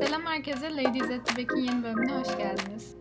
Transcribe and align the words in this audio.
Selam 0.00 0.26
herkese. 0.26 0.70
Ladies 0.76 1.10
at 1.10 1.26
the 1.26 1.36
Back'in 1.36 1.56
yeni 1.64 1.82
bölümüne 1.82 2.12
hoş 2.12 2.36
geldiniz. 2.38 2.96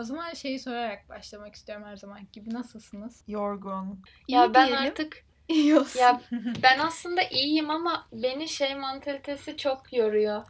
O 0.00 0.02
zaman 0.04 0.34
şeyi 0.34 0.58
sorarak 0.58 1.08
başlamak 1.08 1.54
istiyorum 1.54 1.84
her 1.86 1.96
zaman 1.96 2.20
gibi. 2.32 2.54
Nasılsınız? 2.54 3.22
Yorgun. 3.28 4.02
Ya 4.28 4.44
İyi 4.46 4.54
ben 4.54 4.68
diyelim. 4.68 4.86
artık 4.86 5.24
İyi 5.48 5.78
olsun. 5.78 6.00
ya 6.00 6.20
ben 6.62 6.78
aslında 6.78 7.22
iyiyim 7.22 7.70
ama 7.70 8.06
beni 8.12 8.48
şey 8.48 8.74
mantalitesi 8.74 9.56
çok 9.56 9.92
yoruyor. 9.92 10.42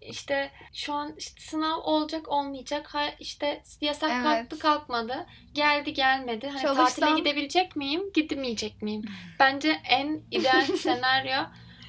İşte 0.00 0.50
şu 0.72 0.94
an 0.94 1.14
işte 1.18 1.40
sınav 1.40 1.78
olacak 1.78 2.28
olmayacak. 2.28 2.94
Ha 2.94 3.04
işte 3.20 3.62
yasak 3.80 4.10
Evet. 4.14 4.22
kalktı 4.24 4.58
kalkmadı. 4.58 5.26
Geldi 5.54 5.94
gelmedi. 5.94 6.48
Hani 6.48 6.62
Çalışsam- 6.62 6.84
tatile 7.00 7.18
gidebilecek 7.18 7.76
miyim? 7.76 8.02
Gidemeyecek 8.14 8.82
miyim? 8.82 9.02
Bence 9.40 9.80
en 9.88 10.20
ideal 10.30 10.64
senaryo 10.64 11.42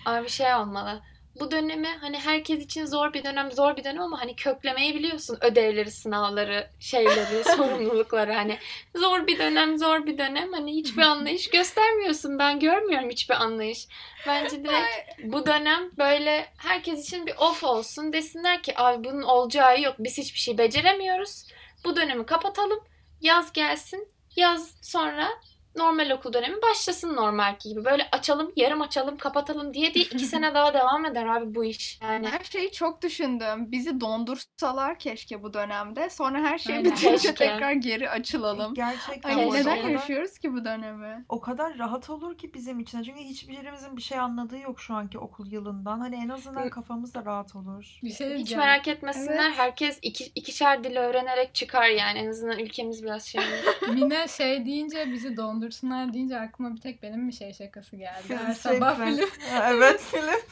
abi 0.05 0.29
şey 0.29 0.55
olmalı. 0.55 1.01
Bu 1.39 1.51
dönemi 1.51 1.87
hani 1.87 2.19
herkes 2.19 2.59
için 2.59 2.85
zor 2.85 3.13
bir 3.13 3.23
dönem, 3.23 3.51
zor 3.51 3.77
bir 3.77 3.83
dönem 3.83 4.01
ama 4.01 4.21
hani 4.21 4.35
köklemeyi 4.35 4.95
biliyorsun. 4.95 5.37
Ödevleri, 5.41 5.91
sınavları, 5.91 6.69
şeyleri, 6.79 7.43
sorumlulukları 7.57 8.33
hani 8.33 8.57
zor 8.95 9.27
bir 9.27 9.39
dönem, 9.39 9.77
zor 9.77 10.05
bir 10.05 10.17
dönem. 10.17 10.53
Hani 10.53 10.73
hiçbir 10.75 11.01
anlayış 11.01 11.49
göstermiyorsun. 11.49 12.39
Ben 12.39 12.59
görmüyorum 12.59 13.09
hiçbir 13.09 13.35
anlayış. 13.35 13.87
Bence 14.27 14.63
direkt 14.63 15.19
bu 15.23 15.45
dönem 15.45 15.91
böyle 15.97 16.47
herkes 16.57 17.07
için 17.07 17.27
bir 17.27 17.35
off 17.37 17.63
olsun. 17.63 18.13
Desinler 18.13 18.63
ki 18.63 18.73
abi 18.77 19.03
bunun 19.03 19.21
olacağı 19.21 19.81
yok. 19.81 19.95
Biz 19.99 20.17
hiçbir 20.17 20.39
şey 20.39 20.57
beceremiyoruz. 20.57 21.45
Bu 21.85 21.95
dönemi 21.95 22.25
kapatalım. 22.25 22.79
Yaz 23.21 23.53
gelsin. 23.53 24.07
Yaz 24.35 24.75
sonra 24.81 25.29
normal 25.75 26.09
okul 26.09 26.33
dönemi 26.33 26.61
başlasın 26.61 27.15
normalki 27.15 27.69
gibi. 27.69 27.85
Böyle 27.85 28.07
açalım, 28.11 28.51
yarım 28.55 28.81
açalım, 28.81 29.17
kapatalım 29.17 29.73
diye 29.73 29.93
diye 29.93 30.05
iki 30.05 30.25
sene 30.25 30.53
daha 30.53 30.73
devam 30.73 31.05
eder 31.05 31.25
abi 31.25 31.55
bu 31.55 31.65
iş. 31.65 31.99
Yani 32.01 32.27
Her 32.27 32.43
şeyi 32.43 32.71
çok 32.71 33.01
düşündüm. 33.01 33.71
Bizi 33.71 34.01
dondursalar 34.01 34.99
keşke 34.99 35.43
bu 35.43 35.53
dönemde. 35.53 36.09
Sonra 36.09 36.37
her 36.39 36.57
şey 36.57 36.75
Aynen. 36.75 36.91
bitince 36.91 37.11
Keşke. 37.11 37.33
tekrar 37.35 37.71
geri 37.71 38.09
açılalım. 38.09 38.73
Gerçekten 38.73 39.29
Hani 39.29 39.51
neden 39.51 39.77
kadar, 39.81 39.89
yaşıyoruz 39.89 40.37
ki 40.39 40.53
bu 40.53 40.65
dönemi? 40.65 41.25
o 41.29 41.41
kadar 41.41 41.77
rahat 41.77 42.09
olur 42.09 42.37
ki 42.37 42.53
bizim 42.53 42.79
için. 42.79 43.03
Çünkü 43.03 43.19
hiçbirimizin 43.19 43.97
bir 43.97 44.01
şey 44.01 44.19
anladığı 44.19 44.57
yok 44.57 44.79
şu 44.79 44.93
anki 44.93 45.19
okul 45.19 45.51
yılından. 45.51 45.99
Hani 45.99 46.15
en 46.15 46.29
azından 46.29 46.69
kafamız 46.69 47.13
da 47.13 47.25
rahat 47.25 47.55
olur. 47.55 47.99
Bir 48.03 48.13
şey 48.13 48.37
hiç 48.37 48.55
merak 48.55 48.87
etmesinler. 48.87 49.45
Evet. 49.47 49.57
Herkes 49.57 49.99
iki, 50.01 50.23
ikişer 50.35 50.83
dil 50.83 50.95
öğrenerek 50.97 51.55
çıkar 51.55 51.87
yani. 51.87 52.19
En 52.19 52.27
azından 52.27 52.59
ülkemiz 52.59 53.03
biraz 53.03 53.23
şey. 53.25 53.41
Mine 53.93 54.27
şey 54.27 54.65
deyince 54.65 55.11
bizi 55.11 55.37
dondursunlar 55.61 56.13
deyince 56.13 56.39
aklıma 56.39 56.75
bir 56.75 56.81
tek 56.81 57.03
benim 57.03 57.27
bir 57.27 57.33
şey 57.33 57.53
şakası 57.53 57.95
geldi. 57.95 58.23
Her 58.37 58.45
Şey, 58.45 58.55
sabah 58.55 59.05
Filip, 59.05 59.29
evet 59.63 60.01
Filip. 60.01 60.47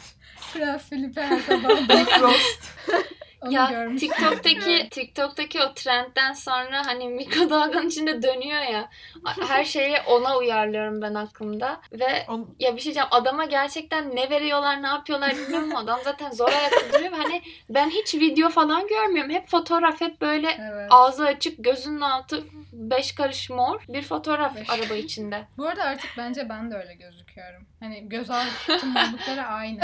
Prens 0.53 0.89
Filip'e 0.89 1.21
her 1.21 1.39
sabah 1.39 1.69
Big 1.89 2.21
Roast. 2.21 2.63
onu 3.41 3.53
ya 3.53 3.67
görmüştüm. 3.71 4.09
TikTok'taki 4.09 4.89
TikTok'taki 4.91 5.61
o 5.61 5.73
trendden 5.73 6.33
sonra 6.33 6.85
hani 6.85 7.07
mikrodalganın 7.07 7.87
içinde 7.87 8.23
dönüyor 8.23 8.61
ya. 8.61 8.89
Her 9.47 9.65
şeyi 9.65 9.97
ona 10.07 10.37
uyarlıyorum 10.37 11.01
ben 11.01 11.13
aklımda 11.13 11.81
ve 11.91 12.25
On- 12.27 12.55
ya 12.59 12.75
bir 12.75 12.81
şey 12.81 12.85
diyeceğim 12.85 13.07
adama 13.11 13.45
gerçekten 13.45 14.15
ne 14.15 14.29
veriyorlar 14.29 14.83
ne 14.83 14.87
yapıyorlar 14.87 15.31
bilmiyorum 15.37 15.75
adam 15.75 15.99
zaten 16.03 16.31
zor 16.31 16.49
ayakta 16.49 16.93
duruyor 16.93 17.11
ve 17.11 17.15
hani 17.15 17.41
ben 17.69 17.89
hiç 17.89 18.15
video 18.15 18.49
falan 18.49 18.87
görmüyorum. 18.87 19.31
Hep 19.31 19.47
fotoğraf 19.47 20.01
hep 20.01 20.21
böyle 20.21 20.57
Evet. 20.71 20.87
ağzı 20.89 21.25
açık 21.25 21.63
gözünün 21.63 22.01
altı 22.01 22.43
beş 22.73 23.15
karış 23.15 23.49
mor 23.49 23.81
bir 23.87 24.01
fotoğraf 24.01 24.55
Beş. 24.55 24.69
araba 24.69 24.93
içinde. 24.93 25.47
Bu 25.57 25.67
arada 25.67 25.83
artık 25.83 26.09
bence 26.17 26.49
ben 26.49 26.71
de 26.71 26.75
öyle 26.75 26.93
gözüküyorum. 26.93 27.65
Hani 27.79 28.09
göz 28.09 28.29
altım 28.29 28.95
oldukları 28.95 29.45
aynı. 29.45 29.79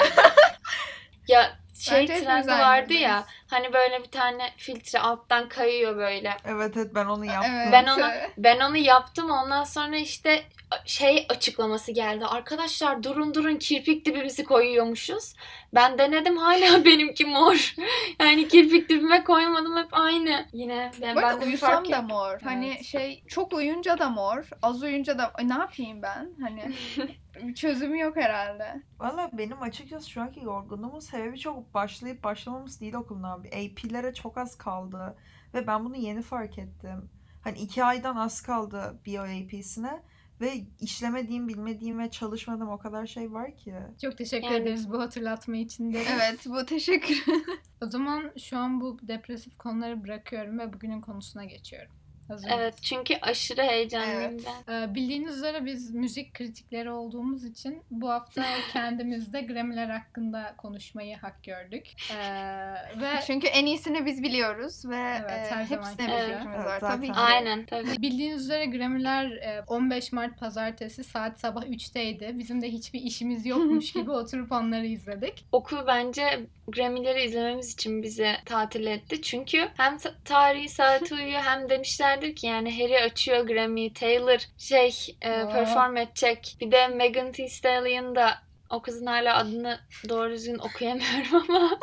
Ya 1.27 1.57
şey 1.79 2.07
Bence 2.09 2.23
trendi 2.23 2.47
vardı 2.47 2.93
ya 2.93 3.25
hani 3.47 3.73
böyle 3.73 4.03
bir 4.03 4.11
tane 4.11 4.49
filtre 4.57 4.99
alttan 4.99 5.49
kayıyor 5.49 5.97
böyle. 5.97 6.37
Evet 6.45 6.77
evet 6.77 6.95
ben 6.95 7.05
onu 7.05 7.25
yaptım. 7.25 7.53
Evet. 7.53 7.69
Ben 7.71 7.87
onu 7.87 8.11
ben 8.37 8.59
onu 8.59 8.77
yaptım 8.77 9.29
ondan 9.29 9.63
sonra 9.63 9.97
işte 9.97 10.43
şey 10.85 11.25
açıklaması 11.29 11.91
geldi. 11.91 12.25
Arkadaşlar 12.25 13.03
durun 13.03 13.33
durun 13.33 13.55
kirpik 13.55 14.05
dibimizi 14.05 14.43
koyuyormuşuz. 14.43 15.33
Ben 15.73 15.97
denedim 15.97 16.37
hala 16.37 16.85
benimki 16.85 17.25
mor. 17.25 17.75
Yani 18.19 18.47
kirpik 18.47 18.89
dibime 18.89 19.23
koymadım 19.23 19.77
hep 19.77 19.87
aynı. 19.91 20.45
Yine 20.53 20.91
ben, 21.01 21.15
ben 21.15 21.41
de 21.41 21.45
uyusam 21.45 21.69
fark 21.69 21.91
da 21.91 22.01
mor. 22.01 22.41
Hani 22.43 22.67
Evet. 22.67 22.85
şey 22.85 23.23
çok 23.27 23.53
uyunca 23.53 23.99
da 23.99 24.09
mor, 24.09 24.49
az 24.61 24.83
uyunca 24.83 25.17
da 25.17 25.33
ne 25.43 25.53
yapayım 25.53 26.01
ben? 26.01 26.29
Hani 26.41 26.71
bir 27.43 27.55
çözümü 27.55 27.99
yok 27.99 28.15
herhalde. 28.17 28.81
Valla 28.99 29.29
benim 29.33 29.61
açıkçası 29.61 30.09
şu 30.09 30.21
anki 30.21 30.39
yorgunluğumun 30.43 30.99
sebebi 30.99 31.39
çok 31.39 31.73
başlayıp 31.73 32.23
başlamamız 32.23 32.81
değil 32.81 32.93
okulun 32.93 33.23
abi. 33.23 33.47
AP'lere 33.47 34.13
çok 34.13 34.37
az 34.37 34.57
kaldı. 34.57 35.17
Ve 35.53 35.67
ben 35.67 35.85
bunu 35.85 35.95
yeni 35.95 36.21
fark 36.21 36.57
ettim. 36.57 37.09
Hani 37.43 37.57
iki 37.59 37.83
aydan 37.83 38.15
az 38.15 38.41
kaldı 38.41 38.99
BO 39.07 39.21
AP'sine. 39.21 40.01
Ve 40.41 40.53
işlemediğim, 40.79 41.47
bilmediğim 41.47 41.99
ve 41.99 42.11
çalışmadığım 42.11 42.69
o 42.69 42.77
kadar 42.77 43.07
şey 43.07 43.31
var 43.33 43.55
ki. 43.55 43.75
Çok 44.01 44.17
teşekkür 44.17 44.47
Yani- 44.47 44.57
ederiz 44.57 44.91
bu 44.91 44.99
hatırlatma 45.01 45.57
için 45.57 45.93
de. 45.93 46.03
Evet 46.15 46.39
bu 46.45 46.65
teşekkür. 46.65 47.25
O 47.81 47.85
zaman 47.87 48.31
şu 48.37 48.57
an 48.57 48.81
bu 48.81 48.99
depresif 49.07 49.57
konuları 49.57 50.03
bırakıyorum 50.03 50.59
ve 50.59 50.73
bugünün 50.73 51.01
konusuna 51.01 51.45
geçiyorum. 51.45 51.91
Hazır 52.27 52.49
Evet 52.57 52.75
çünkü 52.81 53.15
aşırı 53.21 53.61
heyecanlıyım 53.61 54.21
Evet. 54.21 54.43
ben. 54.67 54.73
Ee, 54.73 54.95
Bildiğiniz 54.95 55.37
üzere 55.37 55.65
biz 55.65 55.91
müzik 55.91 56.33
kritikleri 56.33 56.89
olduğumuz 56.91 57.43
için 57.45 57.81
bu 57.91 58.09
hafta 58.09 58.43
kendimiz 58.73 59.33
de 59.33 59.41
Grammy'ler 59.41 59.89
hakkında 59.89 60.53
konuşmayı 60.57 61.17
hak 61.17 61.43
gördük. 61.43 61.85
Ee, 62.11 62.15
ve 63.01 63.09
Çünkü 63.27 63.47
en 63.47 63.65
iyisini 63.65 64.05
biz 64.05 64.23
biliyoruz 64.23 64.85
ve 64.89 64.95
Evet, 65.21 65.31
e, 65.31 65.55
her 65.55 65.65
hepsine 65.65 65.77
zamanki 65.77 65.97
bir 65.97 66.05
fikrimiz 66.05 66.55
Evet, 66.55 66.65
var 66.65 66.79
zaten. 66.79 66.95
tabii 66.97 67.07
ki. 67.07 67.13
Aynen 67.13 67.65
tabii. 67.65 68.01
bildiğiniz 68.01 68.41
üzere 68.41 68.65
Grammy'ler 68.65 69.31
e, 69.31 69.63
15 69.67 70.11
Mart 70.11 70.39
pazartesi 70.39 71.03
saat 71.03 71.39
sabah 71.39 71.63
3'teydi. 71.63 72.39
Bizim 72.39 72.61
de 72.61 72.69
hiçbir 72.71 73.01
işimiz 73.01 73.45
yokmuş 73.45 73.93
gibi 73.93 74.11
oturup 74.11 74.51
onları 74.51 74.85
izledik. 74.85 75.45
Okul 75.51 75.87
bence 75.87 76.39
Grammy'leri 76.67 77.23
izlememiz 77.23 77.73
için 77.73 78.03
bizi 78.03 78.31
tatil 78.45 78.85
etti. 78.85 79.21
Çünkü 79.21 79.67
hem 79.77 79.97
ta- 79.97 80.13
tarihi 80.25 80.69
saati 80.69 81.13
uyuyor 81.13 81.41
hem 81.41 81.69
demişlerdir 82.15 82.35
ki 82.35 82.47
yani 82.47 82.81
Harry 82.81 82.99
açıyor 82.99 83.47
Grammy, 83.47 83.93
Taylor 83.93 84.39
şey 84.57 85.17
e, 85.21 85.29
perform 85.29 85.97
edecek. 85.97 86.57
Bir 86.61 86.71
de 86.71 86.87
Megan 86.87 87.31
Thee 87.31 87.49
Stallion 87.49 88.15
da 88.15 88.44
o 88.69 88.81
kızın 88.81 89.05
hala 89.05 89.35
adını 89.37 89.79
doğru 90.09 90.31
düzgün 90.31 90.57
okuyamıyorum 90.59 91.45
ama 91.49 91.79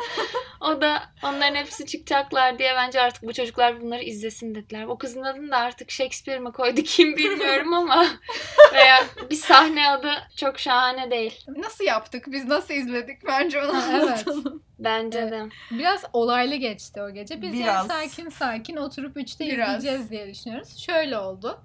o 0.61 0.81
da 0.81 1.03
onların 1.23 1.55
hepsi 1.55 1.85
çıkacaklar 1.85 2.59
diye 2.59 2.73
bence 2.75 3.01
artık 3.01 3.23
bu 3.23 3.33
çocuklar 3.33 3.81
bunları 3.81 4.03
izlesin 4.03 4.55
dediler. 4.55 4.83
O 4.85 4.97
kızın 4.97 5.21
adını 5.23 5.51
da 5.51 5.57
artık 5.57 5.91
Shakespeare 5.91 6.39
mi 6.39 6.51
koydu 6.51 6.81
kim 6.81 7.17
bilmiyorum 7.17 7.73
ama 7.73 8.05
veya 8.73 9.03
bir 9.29 9.35
sahne 9.35 9.89
adı 9.89 10.11
çok 10.37 10.59
şahane 10.59 11.11
değil. 11.11 11.45
Nasıl 11.47 11.83
yaptık? 11.83 12.23
Biz 12.27 12.45
nasıl 12.45 12.73
izledik? 12.73 13.25
Bence 13.27 13.61
onu 13.63 13.73
Ha, 13.75 13.83
evet. 13.91 14.03
anlatalım. 14.03 14.63
Bence 14.79 15.19
Evet. 15.19 15.31
de. 15.31 15.49
Biraz 15.71 16.03
olaylı 16.13 16.55
geçti 16.55 17.01
o 17.01 17.09
gece. 17.13 17.41
Biz 17.41 17.53
yani 17.53 17.63
Biraz. 17.63 17.87
sakin 17.87 18.29
sakin 18.29 18.75
oturup 18.75 19.17
3'te 19.17 19.45
Biraz. 19.47 19.77
izleyeceğiz 19.77 20.11
diye 20.11 20.27
düşünüyoruz. 20.27 20.77
Şöyle 20.77 21.17
oldu. 21.17 21.61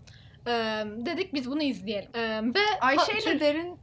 Ee, 0.47 0.85
dedik 0.97 1.35
biz 1.35 1.51
bunu 1.51 1.63
izleyelim. 1.63 2.11
Ee, 2.15 2.41
ve 2.55 2.81
Ayşe 2.81 3.13
ile 3.19 3.41
Derin 3.41 3.79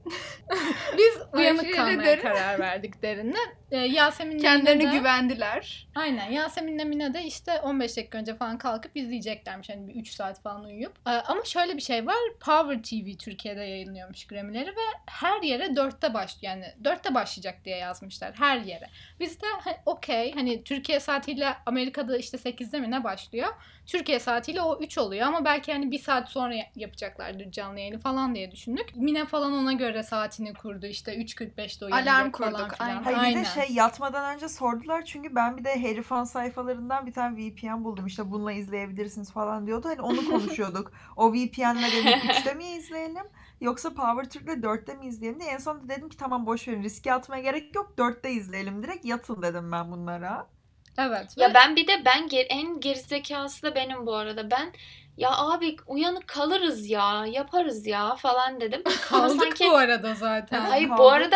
biz 0.98 1.18
uyanık 1.36 1.64
Ayşe 1.64 1.76
kalmaya 1.76 2.04
Derin- 2.06 2.22
karar 2.22 2.60
verdik 2.60 3.02
derinle. 3.02 3.38
Ee, 3.72 3.78
Yasemin'le 3.78 4.40
kendilerine 4.40 4.84
Mine 4.84 4.94
de- 4.94 4.98
güvendiler. 4.98 5.88
Aynen 5.96 6.32
Yasemin'le 6.32 6.86
Mine 6.86 7.14
de 7.14 7.24
işte 7.24 7.60
15 7.62 7.98
dakika 7.98 8.18
önce 8.18 8.36
falan 8.36 8.58
kalkıp 8.58 8.92
izleyeceklermiş. 8.98 9.70
Hani 9.70 9.88
bir 9.88 9.96
3 9.96 10.10
saat 10.12 10.42
falan 10.42 10.64
uyuyup. 10.64 10.94
Ee, 11.08 11.10
ama 11.10 11.44
şöyle 11.44 11.76
bir 11.78 11.82
şey 11.82 12.08
var. 12.08 12.16
Power 12.40 12.84
TV 12.84 13.18
Türkiye'de 13.18 13.62
yayınlıyormuş 13.64 14.28
Grammy'leri 14.28 14.70
ve 14.70 14.82
her 15.06 15.42
yere 15.42 15.66
4'te 15.66 16.14
baş 16.14 16.36
yani 16.42 16.66
4'te 16.84 17.14
başlayacak 17.16 17.66
diye 17.66 17.78
yazmışlar 17.78 18.34
her 18.40 18.58
yere. 18.58 18.90
Biz 19.20 19.42
de 19.42 19.46
ha, 19.64 19.72
okey 19.86 20.34
hani 20.34 20.64
Türkiye 20.64 21.00
saatiyle 21.00 21.48
Amerika'da 21.66 22.18
işte 22.18 22.38
8'de 22.38 22.80
mi 22.80 22.92
ne 22.92 23.04
başlıyor? 23.04 23.50
Türkiye 23.86 24.20
saatiyle 24.20 24.62
o 24.62 24.80
3 24.80 24.98
oluyor 24.98 25.28
ama 25.28 25.46
belki 25.46 25.74
hani 25.74 25.92
bir 25.92 26.00
saat 26.00 26.30
sonra 26.30 26.54
ya- 26.54 26.72
yapacaklardır 26.76 27.52
canlı 27.52 27.80
yayını 27.80 28.00
falan 28.00 28.36
diye 28.36 28.52
düşündük. 28.52 28.96
Mine 28.96 29.26
falan 29.26 29.54
ona 29.54 29.74
göre 29.74 30.04
saatini 30.04 30.54
kurdu 30.54 30.86
işte 30.86 31.16
3.45'te 31.16 31.86
uyanacak 31.86 32.14
Alarm 32.14 32.32
falan 32.32 32.54
kurduk, 32.54 32.78
filan. 32.78 32.90
aynen. 32.90 33.04
Hayır 33.04 33.18
Aynen. 33.18 33.42
bir 33.42 33.46
de 33.46 33.50
şey 33.50 33.76
yatmadan 33.76 34.36
önce 34.36 34.50
sordular 34.50 35.06
çünkü 35.06 35.36
ben 35.36 35.58
bir 35.58 35.64
de 35.64 35.82
Harry 35.82 36.02
fan 36.02 36.24
sayfalarından 36.24 37.06
bir 37.06 37.12
tane 37.14 37.38
VPN 37.38 37.84
buldum 37.84 38.06
işte 38.06 38.32
bununla 38.32 38.52
izleyebilirsiniz 38.52 39.32
falan 39.32 39.68
diyordu. 39.68 39.88
Hani 39.90 40.02
onu 40.02 40.26
konuşuyorduk. 40.26 40.92
o 41.16 41.34
VPN'le 41.34 41.92
dedik 41.92 42.24
3'te 42.24 42.54
mi 42.54 42.66
izleyelim 42.66 43.26
yoksa 43.62 43.94
Power 43.94 44.30
Türk'le 44.30 44.64
4'te 44.64 44.94
mi 44.96 45.06
izleyelim 45.08 45.40
diye. 45.40 45.50
En 45.52 45.58
sonunda 45.58 45.90
dedim 45.90 46.10
ki 46.10 46.18
tamam 46.18 46.46
boş 46.46 46.68
verin 46.68 46.84
riske 46.84 47.14
atmaya 47.14 47.42
gerek 47.42 47.76
yok 47.76 47.94
4'te 47.98 48.32
izleyelim 48.32 48.84
direkt 48.84 49.06
yatın 49.06 49.42
dedim 49.42 49.72
ben 49.72 49.92
bunlara. 49.92 50.48
Evet. 50.98 51.28
Ya 51.38 51.50
ve- 51.50 51.54
ben 51.54 51.76
bir 51.76 51.88
de 51.88 52.06
ben 52.06 52.28
ger- 52.28 52.48
en 52.50 52.80
gerizekası 52.80 53.64
da 53.64 53.76
benim 53.76 54.06
bu 54.06 54.16
arada. 54.16 54.52
Ben 54.52 54.74
ya 55.18 55.38
abi 55.38 55.76
uyanık 55.88 56.28
kalırız 56.28 56.90
ya 56.90 57.26
yaparız 57.26 57.88
ya 57.88 58.16
falan 58.16 58.62
dedim. 58.62 58.84
Ama 59.12 59.30
sanki 59.30 59.66
bu 59.70 59.76
arada 59.76 60.16
zaten. 60.16 60.60
Ha, 60.62 60.70
hayır 60.70 60.90
bu 60.90 60.96
kaldık. 60.96 61.14
arada 61.14 61.36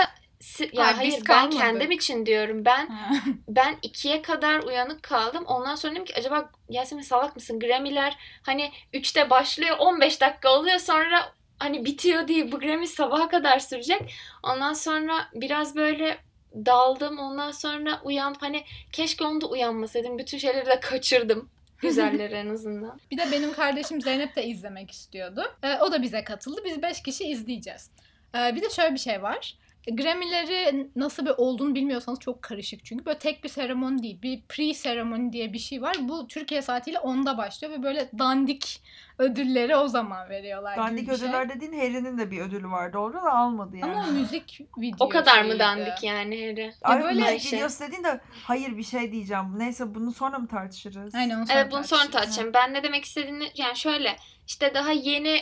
ya 0.73 0.85
Hayır, 0.85 0.97
hayır, 0.97 1.13
ben 1.13 1.19
kalmadık. 1.23 1.59
kendim 1.59 1.91
için 1.91 2.25
diyorum. 2.25 2.65
Ben 2.65 2.89
ben 3.47 3.75
ikiye 3.81 4.21
kadar 4.21 4.59
uyanık 4.63 5.03
kaldım. 5.03 5.43
Ondan 5.47 5.75
sonra 5.75 5.91
dedim 5.93 6.05
ki 6.05 6.13
acaba 6.17 6.51
Yasemin 6.69 7.01
salak 7.01 7.35
mısın? 7.35 7.59
Grammy'ler 7.59 8.17
hani 8.43 8.71
3'te 8.93 9.29
başlıyor 9.29 9.75
15 9.79 10.21
dakika 10.21 10.49
oluyor 10.49 10.79
sonra 10.79 11.33
hani 11.59 11.85
bitiyor 11.85 12.27
diye 12.27 12.51
bu 12.51 12.59
Grammy 12.59 12.87
sabaha 12.87 13.29
kadar 13.29 13.59
sürecek. 13.59 14.13
Ondan 14.43 14.73
sonra 14.73 15.13
biraz 15.33 15.75
böyle 15.75 16.17
daldım. 16.55 17.19
Ondan 17.19 17.51
sonra 17.51 18.01
uyanıp 18.03 18.41
hani 18.41 18.63
keşke 18.91 19.25
onda 19.25 19.47
uyanmasaydım. 19.47 20.17
Bütün 20.17 20.37
şeyleri 20.37 20.65
de 20.65 20.79
kaçırdım. 20.79 21.49
Güzelleri 21.81 22.33
en 22.33 22.49
azından. 22.49 22.99
Bir 23.11 23.17
de 23.17 23.31
benim 23.31 23.53
kardeşim 23.53 24.01
Zeynep 24.01 24.35
de 24.35 24.45
izlemek 24.45 24.91
istiyordu. 24.91 25.55
Ee, 25.63 25.77
o 25.77 25.91
da 25.91 26.01
bize 26.01 26.23
katıldı. 26.23 26.61
Biz 26.65 26.81
5 26.81 27.03
kişi 27.03 27.23
izleyeceğiz. 27.23 27.89
Ee, 28.35 28.55
bir 28.55 28.61
de 28.61 28.69
şöyle 28.69 28.93
bir 28.93 28.99
şey 28.99 29.21
var. 29.21 29.55
Grammy'leri 29.87 30.89
nasıl 30.95 31.25
bir 31.25 31.33
olduğunu 31.37 31.75
bilmiyorsanız 31.75 32.19
çok 32.19 32.41
karışık 32.41 32.85
çünkü. 32.85 33.05
Böyle 33.05 33.19
tek 33.19 33.43
bir 33.43 33.49
seremoni 33.49 34.03
değil. 34.03 34.21
Bir 34.21 34.41
pre-seremoni 34.41 35.33
diye 35.33 35.53
bir 35.53 35.59
şey 35.59 35.81
var. 35.81 35.95
Bu 35.99 36.27
Türkiye 36.27 36.61
saatiyle 36.61 36.97
10'da 36.97 37.37
başlıyor 37.37 37.73
ve 37.73 37.83
böyle 37.83 38.09
dandik 38.19 38.81
ödülleri 39.17 39.75
o 39.75 39.87
zaman 39.87 40.29
veriyorlar 40.29 40.77
Dandik 40.77 41.05
şey. 41.05 41.15
ödüller 41.15 41.49
dediğin 41.49 41.73
Harry'nin 41.73 42.17
de 42.17 42.31
bir 42.31 42.41
ödülü 42.41 42.69
vardı 42.69 42.97
orada 42.97 43.21
da 43.23 43.33
almadı 43.33 43.77
yani. 43.77 43.91
Ama 43.95 44.07
o 44.09 44.11
müzik 44.11 44.61
video 44.77 45.05
O 45.05 45.09
kadar 45.09 45.37
mı 45.37 45.43
şeyiydi. 45.43 45.59
dandik 45.59 46.03
yani 46.03 46.35
Harry? 46.49 46.73
Ay, 46.81 47.03
böyle 47.03 47.21
müzik 47.31 47.49
şey. 47.49 47.59
videosu 47.59 47.83
dediğin 47.83 48.03
de 48.03 48.19
hayır 48.43 48.77
bir 48.77 48.83
şey 48.83 49.11
diyeceğim. 49.11 49.45
Neyse 49.59 49.95
bunu 49.95 50.11
sonra 50.11 50.39
mı 50.39 50.47
tartışırız? 50.47 51.15
Aynen 51.15 51.35
onu 51.37 51.47
sonra 51.47 51.59
Evet 51.59 51.71
bunu 51.71 51.83
sonra 51.83 51.99
tartışırız. 52.01 52.11
tartışalım. 52.23 52.53
Ben 52.53 52.73
ne 52.73 52.83
demek 52.83 53.05
istediğini 53.05 53.51
yani 53.55 53.75
şöyle 53.75 54.15
işte 54.47 54.73
daha 54.73 54.91
yeni 54.91 55.39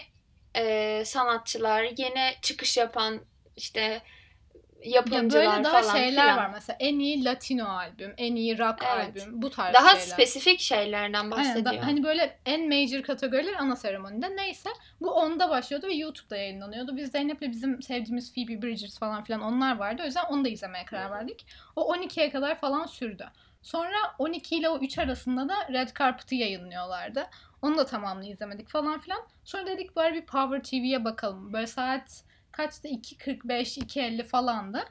e, 0.56 1.04
sanatçılar, 1.06 1.84
yeni 1.98 2.36
çıkış 2.42 2.78
yapan 2.78 3.20
işte 3.56 4.02
Ya 4.84 4.92
yapımcılar 4.96 5.46
böyle 5.54 5.64
daha 5.64 5.82
falan 5.82 5.96
şeyler 5.98 6.24
filan. 6.24 6.38
var 6.38 6.50
mesela 6.54 6.78
en 6.80 7.00
iyi 7.00 7.26
Latino 7.26 7.66
albüm, 7.66 8.14
en 8.18 8.36
iyi 8.36 8.58
rock 8.60 8.80
Evet. 8.96 9.06
albüm 9.18 9.42
bu 9.42 9.50
tarz 9.50 9.74
Daha 9.74 9.90
şeyler. 9.90 10.06
spesifik 10.06 10.60
şeylerden 10.60 11.14
Aynen, 11.14 11.32
bahsediyor. 11.32 11.66
da- 11.82 11.88
hani 11.88 12.04
böyle 12.04 12.40
en 12.46 12.68
major 12.70 13.04
kategoriler 13.04 13.54
ana 13.54 13.76
seremonide 13.76 14.36
neyse 14.36 14.70
bu 15.02 15.12
onda 15.12 15.50
başlıyordu 15.50 15.88
ve 15.88 15.94
YouTube'da 15.94 16.38
yayınlanıyordu. 16.38 16.98
Biz 16.98 17.12
Zeynep'le 17.12 17.42
bizim 17.42 17.82
sevdiğimiz 17.82 18.34
Phoebe 18.34 18.62
Bridgers 18.62 19.00
falan 19.00 19.24
filan 19.24 19.42
onlar 19.42 19.78
vardı. 19.78 20.02
O 20.02 20.06
yüzden 20.06 20.26
onu 20.30 20.46
da 20.46 20.50
izlemeye 20.50 20.86
karar 20.86 21.12
verdik. 21.12 21.46
O 21.76 21.94
12'ye 21.94 22.30
kadar 22.32 22.60
falan 22.60 22.86
sürdü. 22.86 23.26
Sonra 23.62 23.98
12 24.20 24.56
ile 24.56 24.70
o 24.70 24.80
3 24.80 24.98
arasında 25.00 25.50
da 25.50 25.56
Red 25.74 25.90
Carpet'ı 26.00 26.36
yayınlıyorlardı. 26.36 27.28
Onu 27.62 27.78
da 27.78 27.86
tamamını 27.86 28.28
izlemedik 28.28 28.70
falan 28.70 29.00
filan. 29.00 29.22
Sonra 29.44 29.68
dedik 29.68 29.96
bari 29.96 30.14
bir 30.14 30.26
Power 30.26 30.64
TV'ye 30.64 31.06
bakalım. 31.06 31.54
Böyle 31.54 31.68
saat 31.68 32.24
kaçtı? 32.58 32.88
2.45, 32.88 33.80
2.50 33.80 34.24
falandı. 34.24 34.84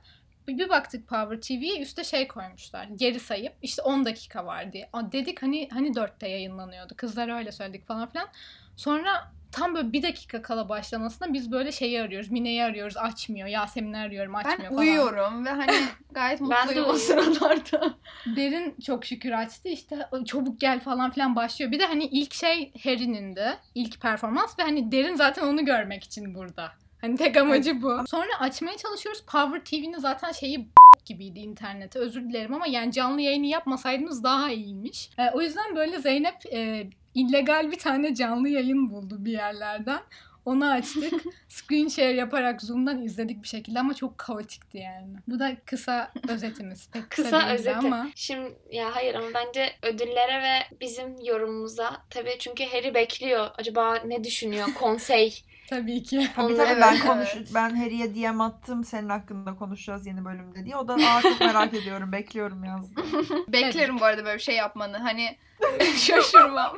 Bir, 0.49 0.59
bir 0.59 0.69
baktık 0.69 1.09
Power 1.09 1.41
TV'ye 1.41 1.81
üstte 1.81 2.05
şey 2.05 2.29
koymuşlar. 2.29 2.85
Geri 2.97 3.21
sayıp 3.21 3.53
işte 3.63 3.83
10 3.83 4.05
dakika 4.05 4.47
var 4.47 4.73
diye. 4.73 4.89
Aa, 4.93 5.13
dedik 5.13 5.43
hani 5.43 5.69
hani 5.73 5.89
4'te 5.89 6.29
yayınlanıyordu. 6.29 6.95
Kızlar 6.97 7.39
öyle 7.39 7.53
söyledik 7.53 7.87
falan 7.87 8.09
filan. 8.09 8.29
Sonra 8.77 9.33
tam 9.53 9.75
böyle 9.75 9.93
bir 9.93 10.03
dakika 10.03 10.43
kala 10.43 10.69
başlamasına 10.69 11.33
biz 11.33 11.53
böyle 11.53 11.73
şeyi 11.73 12.03
arıyoruz. 12.03 12.31
Mine'yi 12.31 12.65
arıyoruz 12.65 12.97
açmıyor. 12.97 13.49
Yasemin'i 13.49 13.99
arıyorum 13.99 14.35
açmıyor 14.35 14.59
Ben 14.59 14.69
falan. 14.69 14.79
uyuyorum 14.81 15.45
ve 15.47 15.51
hani 15.51 15.73
gayet 16.11 16.41
Ben 16.41 16.47
mutluyum 16.67 16.89
o 16.89 16.93
sıralarda. 16.93 17.95
Derin 18.37 18.77
çok 18.87 19.05
şükür 19.05 19.33
açtı 19.33 19.69
işte 19.69 20.09
çabuk 20.25 20.61
gel 20.61 20.81
falan 20.81 21.11
filan 21.11 21.37
başlıyor. 21.37 21.73
Bir 21.73 21.79
de 21.79 21.87
hani 21.87 22.05
ilk 22.05 22.35
şey 22.35 22.73
Harry'nin 22.85 23.37
de 23.37 23.59
ilk 23.75 24.01
performans 24.01 24.59
ve 24.59 24.63
hani 24.63 24.93
Derin 24.93 25.15
zaten 25.15 25.47
onu 25.47 25.65
görmek 25.65 26.05
için 26.05 26.35
burada. 26.35 26.73
Hani 27.00 27.16
tek 27.16 27.37
amacı 27.37 27.82
bu. 27.82 28.04
Sonra 28.06 28.40
açmaya 28.40 28.76
çalışıyoruz. 28.76 29.22
Power 29.22 29.60
TV'nin 29.64 29.98
zaten 29.98 30.32
şeyi 30.32 30.69
gibiydi 31.04 31.38
internete. 31.38 31.98
Özür 31.98 32.22
dilerim 32.28 32.54
ama 32.54 32.66
yani 32.66 32.93
canlı 32.93 33.20
yayını 33.20 33.46
yapmasaydınız 33.46 34.25
daha 34.25 34.50
iyiymiş. 34.50 35.10
Ee, 35.19 35.31
o 35.34 35.40
yüzden 35.40 35.76
böyle 35.76 35.98
Zeynep 35.98 36.46
e, 36.52 36.87
illegal 37.14 37.70
bir 37.70 37.78
tane 37.78 38.14
canlı 38.14 38.48
yayın 38.48 38.90
buldu 38.90 39.16
bir 39.19 39.32
yerlerden. 39.32 40.00
Onu 40.44 40.70
açtık. 40.70 41.12
Screen 41.48 41.88
share 41.88 42.12
yaparak 42.12 42.62
Zoom'dan 42.62 43.02
izledik 43.02 43.43
bir 43.43 43.48
şekilde 43.48 43.81
ama 43.81 43.94
çok 43.94 44.19
kaotikti 44.19 44.78
yani. 44.78 45.16
Bu 45.28 45.38
da 45.38 45.56
kısa 45.66 46.12
özetimiz. 46.28 46.88
Pek 46.93 47.10
kısa, 47.10 47.22
Kısa 47.22 47.52
özeti. 47.52 47.76
ama. 47.76 48.08
Şimdi 48.14 48.54
ya 48.72 48.94
hayır 48.94 49.14
ama 49.14 49.26
bence 49.34 49.72
ödüllere 49.82 50.43
ve 50.43 50.76
bizim 50.81 51.25
yorumumuza 51.25 51.96
tabii 52.10 52.37
çünkü 52.38 52.64
Harry 52.64 52.94
bekliyor. 52.94 53.50
Acaba 53.58 53.94
ne 53.94 54.25
düşünüyor? 54.25 54.66
Konsey. 54.75 55.43
Tabii 55.71 56.03
ki. 56.03 56.29
Tabii 56.37 56.47
Onu- 56.47 56.57
tabii 56.57 56.69
Evet, 56.69 56.83
ben 56.83 56.93
evet. 56.93 57.03
konuş 57.07 57.29
ben 57.55 57.77
Harry'e 57.77 58.15
DM 58.15 58.41
attım 58.41 58.85
senin 58.85 59.09
hakkında 59.09 59.55
konuşacağız 59.57 60.07
yeni 60.07 60.25
bölümde 60.25 60.65
diye. 60.65 60.77
O 60.77 60.89
da 60.89 60.95
aa 60.95 61.23
çok 61.23 61.41
merak 61.41 61.75
ediyorum 61.75 62.13
bekliyorum 62.13 62.65
yazdı. 62.65 63.01
Beklerim 63.49 64.01
bu 64.01 64.05
arada 64.05 64.25
böyle 64.25 64.37
bir 64.39 64.43
şey 64.43 64.55
yapmanı. 64.57 64.99
Hani 64.99 65.37
şaşırmam. 65.97 66.77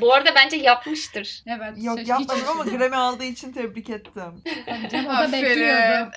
Bu 0.00 0.14
arada 0.14 0.34
bence 0.34 0.56
yapmıştır. 0.56 1.42
Evet. 1.46 1.72
Yok 1.84 1.98
şaş- 1.98 2.08
yapmadım 2.08 2.48
ama. 2.50 2.64
Grammy 2.76 2.96
aldığı 2.96 3.24
için 3.24 3.52
tebrik 3.52 3.90
ettim. 3.90 4.42
Canım, 4.90 5.06
o 5.10 5.28
da 5.28 5.32
bekliyordu. 5.32 6.10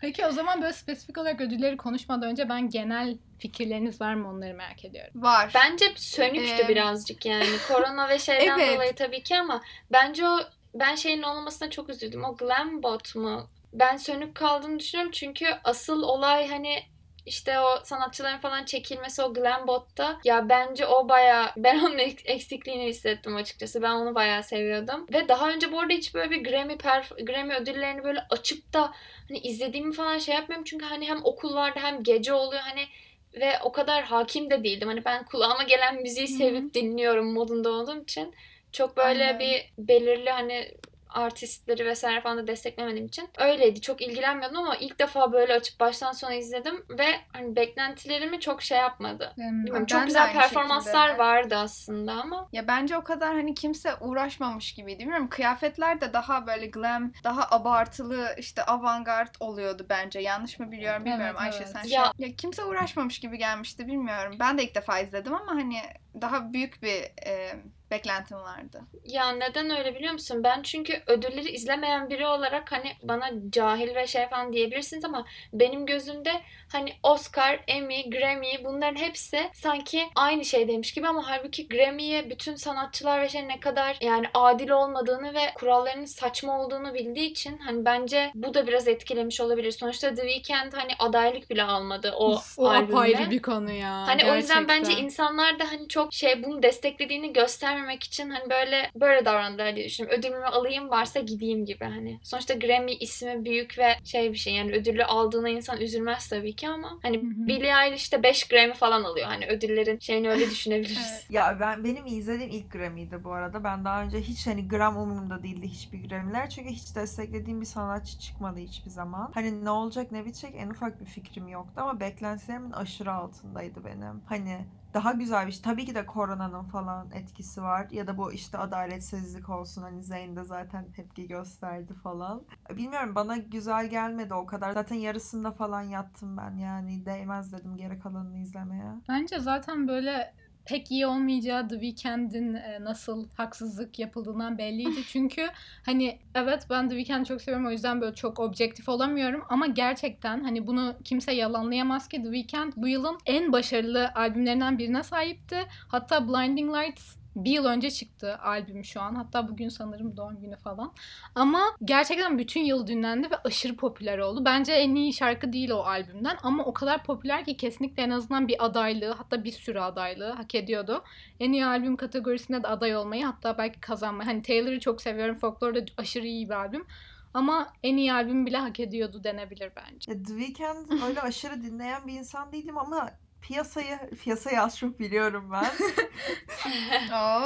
Peki 0.00 0.26
o 0.26 0.32
zaman 0.32 0.62
böyle 0.62 0.72
spesifik 0.72 1.18
olarak 1.18 1.40
ödülleri 1.40 1.76
konuşmadan 1.76 2.30
önce 2.30 2.48
ben 2.48 2.70
genel 2.70 3.16
fikirleriniz 3.38 4.00
var 4.00 4.14
mı 4.14 4.28
onları 4.28 4.54
merak 4.54 4.84
ediyorum. 4.84 5.12
Var. 5.22 5.50
Bence 5.54 5.84
sönüktü 5.96 6.64
Ee, 6.64 6.68
birazcık 6.68 7.26
yani. 7.26 7.46
Korona 7.68 8.08
ve 8.08 8.18
şeyden 8.18 8.58
Evet. 8.58 8.74
dolayı 8.76 8.94
tabii 8.94 9.22
ki 9.22 9.36
ama 9.36 9.62
bence 9.92 10.28
o 10.28 10.38
ben 10.74 10.94
şeyin 10.94 11.22
olmamasına 11.22 11.70
çok 11.70 11.88
üzüldüm. 11.88 12.24
O 12.24 12.36
glam 12.36 12.82
bot 12.82 13.14
mu? 13.16 13.46
Ben 13.72 13.96
sönük 13.96 14.34
kaldığını 14.34 14.78
düşünüyorum 14.78 15.12
çünkü 15.12 15.46
asıl 15.64 16.02
olay 16.02 16.48
hani 16.48 16.82
işte 17.26 17.60
o 17.60 17.84
sanatçıların 17.84 18.38
falan 18.38 18.64
çekilmesi 18.64 19.22
o 19.22 19.32
glam 19.34 19.66
botta 19.66 20.18
ya 20.24 20.48
bence 20.48 20.86
o 20.86 21.08
baya 21.08 21.52
ben 21.56 21.78
onun 21.78 21.98
ek- 21.98 22.32
eksikliğini 22.32 22.86
hissettim 22.86 23.36
açıkçası. 23.36 23.82
Ben 23.82 23.90
onu 23.90 24.14
bayağı 24.14 24.42
seviyordum. 24.42 25.06
Ve 25.12 25.28
daha 25.28 25.50
önce 25.50 25.72
bu 25.72 25.80
arada 25.80 25.92
hiç 25.92 26.14
böyle 26.14 26.30
bir 26.30 26.44
Grammy 26.44 26.72
perf- 26.74 27.24
Grammy 27.24 27.54
ödüllerini 27.54 28.04
böyle 28.04 28.20
açıp 28.30 28.72
da 28.72 28.92
hani 29.28 29.38
izlediğimi 29.38 29.92
falan 29.94 30.18
şey 30.18 30.34
yapmıyorum 30.34 30.64
çünkü 30.64 30.84
hani 30.84 31.08
hem 31.08 31.24
okul 31.24 31.54
vardı 31.54 31.78
hem 31.82 32.02
gece 32.02 32.32
oluyor 32.32 32.62
hani 32.62 32.86
ve 33.34 33.52
o 33.62 33.72
kadar 33.72 34.04
hakim 34.04 34.50
de 34.50 34.64
değildim. 34.64 34.88
Hani 34.88 35.04
ben 35.04 35.24
kulağıma 35.24 35.62
gelen 35.62 36.02
müziği 36.02 36.28
sevip 36.28 36.74
dinliyorum 36.74 37.32
modunda 37.32 37.70
olduğum 37.70 38.02
için 38.02 38.34
çok 38.72 38.96
böyle 38.96 39.24
Aynen. 39.26 39.38
bir 39.38 39.72
belirli 39.78 40.30
hani 40.30 40.74
artistleri 41.08 41.86
vesaire 41.86 42.20
falan 42.20 42.38
da 42.38 42.46
desteklemediğim 42.46 43.06
için 43.06 43.28
öyleydi. 43.38 43.80
Çok 43.80 44.02
ilgilenmiyordum 44.02 44.56
ama 44.58 44.76
ilk 44.76 44.98
defa 44.98 45.32
böyle 45.32 45.54
açıp 45.54 45.80
baştan 45.80 46.12
sona 46.12 46.34
izledim 46.34 46.84
ve 46.98 47.06
hani 47.32 47.56
beklentilerimi 47.56 48.40
çok 48.40 48.62
şey 48.62 48.78
yapmadı. 48.78 49.32
Hmm. 49.34 49.86
Çok 49.86 50.06
güzel 50.06 50.32
performanslar 50.32 51.06
şekilde. 51.08 51.22
vardı 51.24 51.56
aslında 51.56 52.12
ama 52.12 52.48
Ya 52.52 52.68
bence 52.68 52.96
o 52.96 53.04
kadar 53.04 53.34
hani 53.34 53.54
kimse 53.54 53.94
uğraşmamış 54.00 54.72
gibiydi. 54.74 54.98
Bilmiyorum 54.98 55.28
kıyafetler 55.28 56.00
de 56.00 56.12
daha 56.12 56.46
böyle 56.46 56.66
glam, 56.66 57.12
daha 57.24 57.48
abartılı 57.50 58.28
işte 58.38 58.62
avantgard 58.64 59.34
oluyordu 59.40 59.86
bence. 59.88 60.20
Yanlış 60.20 60.58
mı 60.58 60.70
biliyorum 60.70 61.04
bilmiyorum 61.04 61.36
Evet, 61.40 61.54
Ayşe 61.54 61.58
evet. 61.58 61.68
sen. 61.68 61.82
Ya- 61.88 62.12
şey- 62.18 62.28
ya 62.28 62.36
kimse 62.36 62.64
uğraşmamış 62.64 63.18
gibi 63.18 63.38
gelmişti 63.38 63.86
bilmiyorum. 63.86 64.36
Ben 64.40 64.58
de 64.58 64.64
ilk 64.64 64.74
defa 64.74 64.98
izledim 64.98 65.34
ama 65.34 65.54
hani 65.54 65.76
daha 66.20 66.52
büyük 66.52 66.82
bir 66.82 67.02
e, 67.26 67.54
beklentim 67.90 68.36
vardı. 68.36 68.82
Ya 69.04 69.32
neden 69.32 69.70
öyle 69.78 69.94
biliyor 69.94 70.12
musun? 70.12 70.44
Ben 70.44 70.62
çünkü 70.62 71.02
ödülleri 71.06 71.50
izlemeyen 71.50 72.10
biri 72.10 72.26
olarak 72.26 72.72
hani 72.72 72.92
bana 73.02 73.30
cahil 73.50 73.94
ve 73.94 74.06
şey 74.06 74.28
falan 74.28 74.52
diyebilirsiniz 74.52 75.04
ama 75.04 75.26
benim 75.52 75.86
gözümde 75.86 76.32
hani 76.72 76.92
Oscar, 77.02 77.60
Emmy, 77.68 78.10
Grammy 78.10 78.64
bunların 78.64 78.96
hepsi 78.96 79.50
sanki 79.54 80.02
aynı 80.14 80.44
şeydeymiş 80.44 80.92
gibi 80.92 81.08
ama 81.08 81.30
halbuki 81.30 81.68
Grammy'ye 81.68 82.30
bütün 82.30 82.54
sanatçılar 82.54 83.20
ve 83.20 83.28
şey 83.28 83.48
ne 83.48 83.60
kadar 83.60 83.96
yani 84.00 84.26
adil 84.34 84.70
olmadığını 84.70 85.34
ve 85.34 85.52
kurallarının 85.54 86.04
saçma 86.04 86.60
olduğunu 86.60 86.94
bildiği 86.94 87.30
için 87.30 87.58
hani 87.58 87.84
bence 87.84 88.30
bu 88.34 88.54
da 88.54 88.66
biraz 88.66 88.88
etkilemiş 88.88 89.40
olabilir. 89.40 89.70
Sonuçta 89.70 90.14
The 90.14 90.28
Weeknd 90.28 90.72
hani 90.72 90.92
adaylık 90.98 91.50
bile 91.50 91.62
almadı 91.62 92.12
o, 92.16 92.32
Of, 92.32 92.58
o 92.58 92.68
albümle. 92.68 92.96
apayrı 92.96 93.30
bir 93.30 93.42
konu 93.42 93.72
ya. 93.72 94.06
Hani 94.06 94.32
o 94.32 94.36
yüzden 94.36 94.68
bence 94.68 94.80
gerçekten. 94.80 95.04
insanlar 95.04 95.58
da 95.58 95.64
hani 95.72 95.88
çok 95.88 96.12
şey 96.12 96.44
bunu 96.44 96.62
desteklediğini 96.62 97.32
göstermemek 97.32 98.04
için 98.04 98.30
hani 98.30 98.50
böyle 98.50 98.90
böyle 98.94 99.24
davrandılar 99.24 99.76
diye 99.76 99.86
düşünüyorum. 99.86 100.20
Ödülümü 100.20 100.44
alayım 100.46 100.90
varsa 100.90 101.20
gideyim 101.20 101.64
gibi 101.64 101.84
hani. 101.84 102.20
Sonuçta 102.22 102.54
Grammy 102.54 102.96
ismi 103.00 103.44
büyük 103.44 103.78
ve 103.78 103.94
şey 104.04 104.32
bir 104.32 104.38
şey 104.38 104.54
yani 104.54 104.72
ödülü 104.72 105.04
aldığına 105.04 105.48
insan 105.48 105.80
üzülmez 105.80 106.28
tabii 106.28 106.56
ki 106.58 106.68
ama 106.68 106.98
hani. 107.02 107.22
Billie 107.22 107.72
Eilish 107.84 108.12
de 108.12 108.22
5 108.22 108.48
Grammy 108.48 108.74
falan 108.74 109.04
alıyor. 109.04 109.26
Hani 109.26 109.46
ödüllerin 109.46 109.98
şeyini 109.98 110.30
öyle 110.30 110.46
düşünebiliriz. 110.50 111.10
Evet. 111.12 111.26
Ya 111.30 111.56
ben 111.60 111.84
benim 111.84 112.06
izlediğim 112.06 112.50
ilk 112.50 112.72
Grammy'ydi 112.72 113.24
bu 113.24 113.32
arada. 113.32 113.64
Ben 113.64 113.84
daha 113.84 114.02
önce 114.02 114.20
hiç 114.20 114.46
hani 114.46 114.68
gram 114.68 114.96
umurumda 114.96 115.42
değildi 115.42 115.68
hiçbir 115.68 116.08
Grammy'ler. 116.08 116.50
Çünkü 116.50 116.70
hiç 116.70 116.96
desteklediğim 116.96 117.60
bir 117.60 117.66
sanatçı 117.66 118.18
çıkmadı 118.18 118.60
hiçbir 118.60 118.90
zaman. 118.90 119.30
Hani 119.34 119.64
ne 119.64 119.70
olacak 119.70 120.12
ne 120.12 120.24
bitecek 120.24 120.54
en 120.56 120.70
ufak 120.70 121.00
bir 121.00 121.06
fikrim 121.06 121.48
yoktu 121.48 121.72
ama 121.76 122.00
beklentilerimin 122.00 122.72
aşırı 122.72 123.12
altındaydı 123.12 123.84
benim. 123.84 124.22
Hani 124.26 124.58
daha 124.94 125.12
güzel 125.12 125.46
bir 125.46 125.52
şey. 125.52 125.62
Tabii 125.62 125.84
ki 125.84 125.94
de 125.94 126.06
koronanın 126.06 126.64
falan 126.64 127.10
etkisi 127.12 127.62
var. 127.62 127.86
Ya 127.90 128.06
da 128.06 128.18
bu 128.18 128.32
işte 128.32 128.58
adaletsizlik 128.58 129.48
olsun. 129.48 129.82
Hani 129.82 130.02
Zayn 130.02 130.36
de 130.36 130.44
zaten 130.44 130.92
tepki 130.92 131.28
gösterdi 131.28 131.94
falan. 131.94 132.42
Bilmiyorum 132.70 133.14
bana 133.14 133.36
güzel 133.36 133.86
gelmedi 133.90 134.34
o 134.34 134.46
kadar. 134.46 134.72
Zaten 134.72 134.96
yarısında 134.96 135.52
falan 135.52 135.82
yattım 135.82 136.36
ben. 136.36 136.56
Yani 136.56 137.06
değmez 137.06 137.52
dedim 137.52 137.76
geri 137.76 137.98
kalanını 138.00 138.38
izlemeye. 138.38 138.92
Bence 139.08 139.38
zaten 139.38 139.88
böyle 139.88 140.34
pek 140.68 140.90
iyi 140.90 141.06
olmayacağı 141.06 141.68
The 141.68 141.80
Weeknd'in 141.80 142.54
e, 142.54 142.84
nasıl 142.84 143.28
haksızlık 143.36 143.98
yapıldığından 143.98 144.58
belliydi. 144.58 145.00
Çünkü 145.08 145.48
hani 145.84 146.18
evet 146.34 146.66
ben 146.70 146.88
The 146.88 146.96
Weeknd'i 146.96 147.28
çok 147.28 147.42
seviyorum 147.42 147.66
o 147.66 147.70
yüzden 147.70 148.00
böyle 148.00 148.14
çok 148.14 148.40
objektif 148.40 148.88
olamıyorum 148.88 149.42
ama 149.48 149.66
gerçekten 149.66 150.44
hani 150.44 150.66
bunu 150.66 150.94
kimse 151.04 151.32
yalanlayamaz 151.32 152.08
ki 152.08 152.22
The 152.22 152.32
Weeknd 152.32 152.72
bu 152.76 152.88
yılın 152.88 153.18
en 153.26 153.52
başarılı 153.52 154.10
albümlerinden 154.14 154.78
birine 154.78 155.02
sahipti. 155.02 155.58
Hatta 155.88 156.28
Blinding 156.28 156.74
Lights 156.76 157.16
bir 157.44 157.50
yıl 157.50 157.64
önce 157.64 157.90
çıktı 157.90 158.38
albüm 158.42 158.84
şu 158.84 159.00
an. 159.00 159.14
Hatta 159.14 159.48
bugün 159.48 159.68
sanırım 159.68 160.16
doğum 160.16 160.40
günü 160.40 160.56
falan. 160.56 160.92
Ama 161.34 161.60
gerçekten 161.84 162.38
bütün 162.38 162.60
yıl 162.60 162.86
dinlendi 162.86 163.30
ve 163.30 163.36
aşırı 163.44 163.76
popüler 163.76 164.18
oldu. 164.18 164.44
Bence 164.44 164.72
en 164.72 164.94
iyi 164.94 165.12
şarkı 165.12 165.52
değil 165.52 165.70
o 165.70 165.78
albümden 165.78 166.36
ama 166.42 166.64
o 166.64 166.72
kadar 166.72 167.04
popüler 167.04 167.44
ki 167.44 167.56
kesinlikle 167.56 168.02
en 168.02 168.10
azından 168.10 168.48
bir 168.48 168.64
adaylığı 168.64 169.12
hatta 169.12 169.44
bir 169.44 169.52
sürü 169.52 169.80
adaylığı 169.80 170.30
hak 170.30 170.54
ediyordu. 170.54 171.04
En 171.40 171.52
iyi 171.52 171.66
albüm 171.66 171.96
kategorisinde 171.96 172.62
de 172.62 172.68
aday 172.68 172.96
olmayı 172.96 173.24
hatta 173.24 173.58
belki 173.58 173.80
kazanmayı. 173.80 174.28
Hani 174.28 174.42
Taylor'ı 174.42 174.80
çok 174.80 175.02
seviyorum. 175.02 175.34
Folklore 175.34 175.74
da 175.74 175.90
aşırı 175.96 176.26
iyi 176.26 176.48
bir 176.48 176.54
albüm. 176.54 176.86
Ama 177.34 177.72
en 177.82 177.96
iyi 177.96 178.12
albüm 178.12 178.46
bile 178.46 178.56
hak 178.56 178.80
ediyordu 178.80 179.24
denebilir 179.24 179.72
bence. 179.76 180.12
The 180.12 180.38
Weeknd 180.38 181.02
öyle 181.08 181.20
aşırı 181.20 181.62
dinleyen 181.62 182.06
bir 182.06 182.12
insan 182.12 182.52
değilim 182.52 182.78
ama 182.78 183.10
piyasayı 183.40 183.98
piyasayı 184.22 184.62
az 184.62 184.78
çok 184.78 185.00
biliyorum 185.00 185.50
ben. 185.52 185.70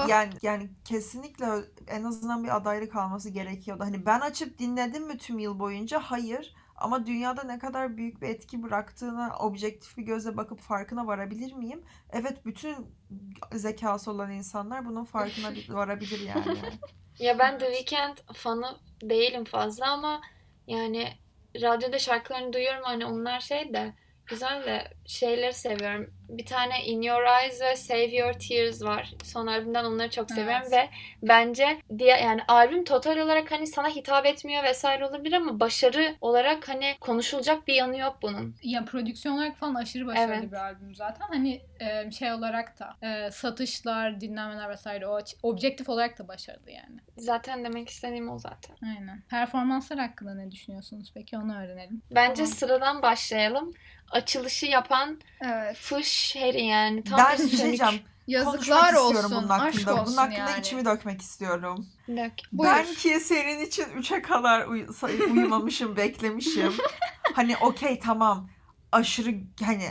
Yani 0.09 0.33
yani 0.43 0.71
kesinlikle 0.85 1.47
en 1.87 2.05
azından 2.05 2.45
bir 2.45 2.57
adaylık 2.57 2.97
alması 2.97 3.31
gerekiyordu. 3.31 3.85
Hani 3.85 4.07
ben 4.07 4.21
açıp 4.21 4.59
dinledim 4.59 5.07
mi 5.07 5.19
tüm 5.19 5.39
yıl 5.39 5.59
boyunca? 5.59 5.99
Hayır. 5.99 6.55
Ama 6.77 7.07
dünyada 7.07 7.43
ne 7.43 7.59
kadar 7.59 7.97
büyük 7.97 8.23
bir 8.23 8.29
etki 8.29 8.63
bıraktığını 8.63 9.31
objektif 9.39 9.97
bir 9.97 10.03
gözle 10.03 10.37
bakıp 10.37 10.61
farkına 10.61 11.07
varabilir 11.07 11.53
miyim? 11.53 11.83
Evet 12.13 12.47
bütün 12.47 12.77
zekası 13.53 14.11
olan 14.11 14.31
insanlar 14.31 14.87
bunun 14.87 15.05
farkına 15.05 15.53
varabilir 15.69 16.21
yani. 16.21 16.59
Ya 17.19 17.39
ben 17.39 17.59
The 17.59 17.75
Weeknd 17.75 18.19
fanı 18.35 18.77
değilim 19.03 19.45
fazla 19.45 19.91
ama 19.91 20.21
yani 20.67 21.09
radyoda 21.55 21.99
şarkılarını 21.99 22.53
duyuyorum 22.53 22.83
hani 22.83 23.07
onlar 23.07 23.41
şey 23.41 23.75
de 23.75 23.95
güzel 24.27 24.65
de 24.65 24.89
şeyleri 25.07 25.53
seviyorum. 25.53 26.15
Bir 26.29 26.47
tane 26.47 26.85
In 26.85 27.03
Your 27.03 27.43
Eyes 27.43 27.61
ve 27.61 27.77
Save 27.77 28.17
Your 28.17 28.33
Tears 28.33 28.83
var. 28.83 29.15
Son 29.25 29.47
albümden 29.47 29.85
onları 29.85 30.11
çok 30.11 30.31
seviyorum 30.31 30.63
Evet. 30.63 30.73
ve 30.73 30.89
bence 31.23 31.79
diye 31.99 32.17
yani 32.21 32.41
albüm 32.49 32.85
total 32.85 33.19
olarak 33.19 33.53
hani 33.53 33.67
sana 33.67 33.89
hitap 33.89 34.27
etmiyor 34.27 34.65
vesaire 34.65 35.07
olabilir 35.07 35.33
ama 35.33 35.61
başarı 35.61 36.15
olarak 36.21 36.69
hani 36.69 36.95
konuşulacak 37.01 37.69
bir 37.69 37.75
yanı 37.75 37.99
yok 37.99 38.19
bunun. 38.23 38.57
Ya 38.63 38.85
prodüksiyon 38.85 39.35
olarak 39.35 39.57
falan 39.57 39.75
aşırı 39.75 40.07
başarılı 40.07 40.35
Evet. 40.35 40.53
bir 40.53 40.57
albüm 40.57 40.95
zaten. 40.95 41.27
Hani 41.29 41.63
şey 42.19 42.33
olarak 42.33 42.79
da 42.79 42.97
satışlar, 43.31 44.21
dinlenmeler 44.21 44.71
vesaire 44.71 45.07
o 45.07 45.21
objektif 45.43 45.89
olarak 45.89 46.19
da 46.19 46.29
başarılı 46.29 46.71
yani. 46.71 47.01
Zaten 47.17 47.65
demek 47.65 47.89
istediğim 47.89 48.31
o 48.31 48.39
zaten. 48.39 48.77
Aynen. 48.85 49.23
Performanslar 49.31 49.99
hakkında 49.99 50.35
ne 50.35 50.51
düşünüyorsunuz 50.51 51.11
peki 51.15 51.39
onu 51.39 51.57
öğrenelim. 51.65 52.03
Bence 52.11 52.35
Tamam. 52.43 52.53
sıradan 52.53 53.03
başlayalım. 53.03 53.73
Açılışı 54.13 54.67
yapan 54.67 55.21
Evet. 55.41 55.77
Fış 55.77 56.37
Harry 56.37 56.65
yani. 56.67 57.05
Tam 57.05 57.19
ben 57.19 57.33
bir 57.33 57.39
şey 57.39 57.47
sönük. 57.49 57.63
diyeceğim. 57.63 58.03
Yazıklar 58.27 58.55
Konuşmak 58.55 58.85
istiyorum 58.95 59.33
olsun. 59.33 59.37
bunun 59.49 59.49
Aşk 59.49 59.75
hakkında. 59.77 59.93
olsun 59.95 60.07
Bunun 60.07 60.17
hakkında 60.17 60.51
yani. 60.51 60.61
içimi 60.61 60.85
dökmek 60.85 61.23
istiyorum. 61.23 61.87
Dök. 62.09 62.33
Buyur. 62.53 62.71
Ben 62.73 62.87
ki 62.95 63.21
senin 63.21 63.61
için 63.67 63.85
3'e 63.85 64.23
kadar 64.23 64.67
uy- 64.67 64.93
say- 64.93 65.19
uyumamışım, 65.21 65.97
beklemişim. 65.97 66.73
Hani 67.35 67.57
okey 67.57 67.99
tamam. 68.01 68.49
Aşırı 68.93 69.35
hani 69.65 69.85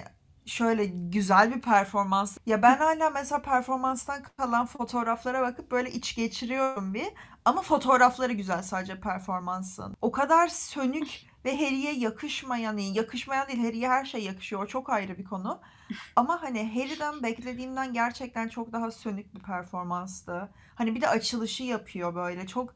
şöyle 0.46 0.86
güzel 0.86 1.56
bir 1.56 1.62
performans. 1.62 2.38
Ya 2.46 2.62
ben 2.62 2.78
hala 2.78 3.10
mesela 3.10 3.42
performanstan 3.42 4.24
kalan 4.38 4.66
fotoğraflara 4.66 5.42
bakıp 5.42 5.72
böyle 5.72 5.92
iç 5.92 6.16
geçiriyorum 6.16 6.94
bir. 6.94 7.08
Ama 7.46 7.62
fotoğrafları 7.62 8.34
güzel 8.34 8.64
sadece 8.64 9.00
performansın. 9.00 9.98
O 10.02 10.12
kadar 10.12 10.48
sönük 10.48 11.31
ve 11.46 11.56
Harry'e 11.56 11.92
yakışmayan, 11.92 12.62
yani 12.62 12.98
yakışmayan 12.98 13.48
değil 13.48 13.60
Harry'e 13.66 13.88
her 13.88 14.06
şey 14.06 14.24
yakışıyor. 14.24 14.64
O 14.64 14.68
çok 14.68 14.90
ayrı 14.90 15.18
bir 15.18 15.24
konu. 15.24 15.62
Ama 16.16 16.42
hani 16.42 16.74
Harry'den 16.74 17.24
beklediğimden 17.24 17.94
gerçekten 17.94 18.48
çok 18.48 18.74
daha 18.74 18.92
sönük 18.92 19.36
bir 19.36 19.40
performanstı. 19.40 20.50
Hani 20.76 20.96
bir 20.96 21.02
de 21.02 21.08
açılışı 21.08 21.64
yapıyor 21.64 22.16
böyle 22.16 22.48
çok 22.48 22.76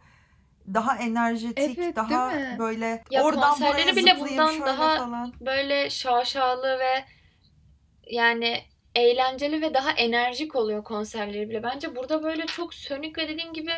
daha 0.73 0.97
enerjetik, 0.97 1.77
Evet, 1.79 1.95
daha 1.95 2.33
böyle 2.59 3.03
Ya 3.11 3.23
oradan 3.23 3.49
konserleri 3.49 3.91
buraya 3.91 3.95
bile 3.95 4.19
bundan 4.19 4.61
daha- 4.61 4.97
falan. 4.97 5.33
Böyle 5.41 5.89
şaşalı 5.89 6.79
ve 6.79 7.05
yani 8.07 8.63
eğlenceli 8.95 9.61
ve 9.61 9.73
daha 9.73 9.91
enerjik 9.91 10.55
oluyor 10.55 10.83
konserleri 10.83 11.49
bile. 11.49 11.63
Bence 11.63 11.95
burada 11.95 12.23
böyle 12.23 12.45
çok 12.45 12.73
sönük 12.73 13.17
ve 13.17 13.27
dediğim 13.27 13.53
gibi 13.53 13.71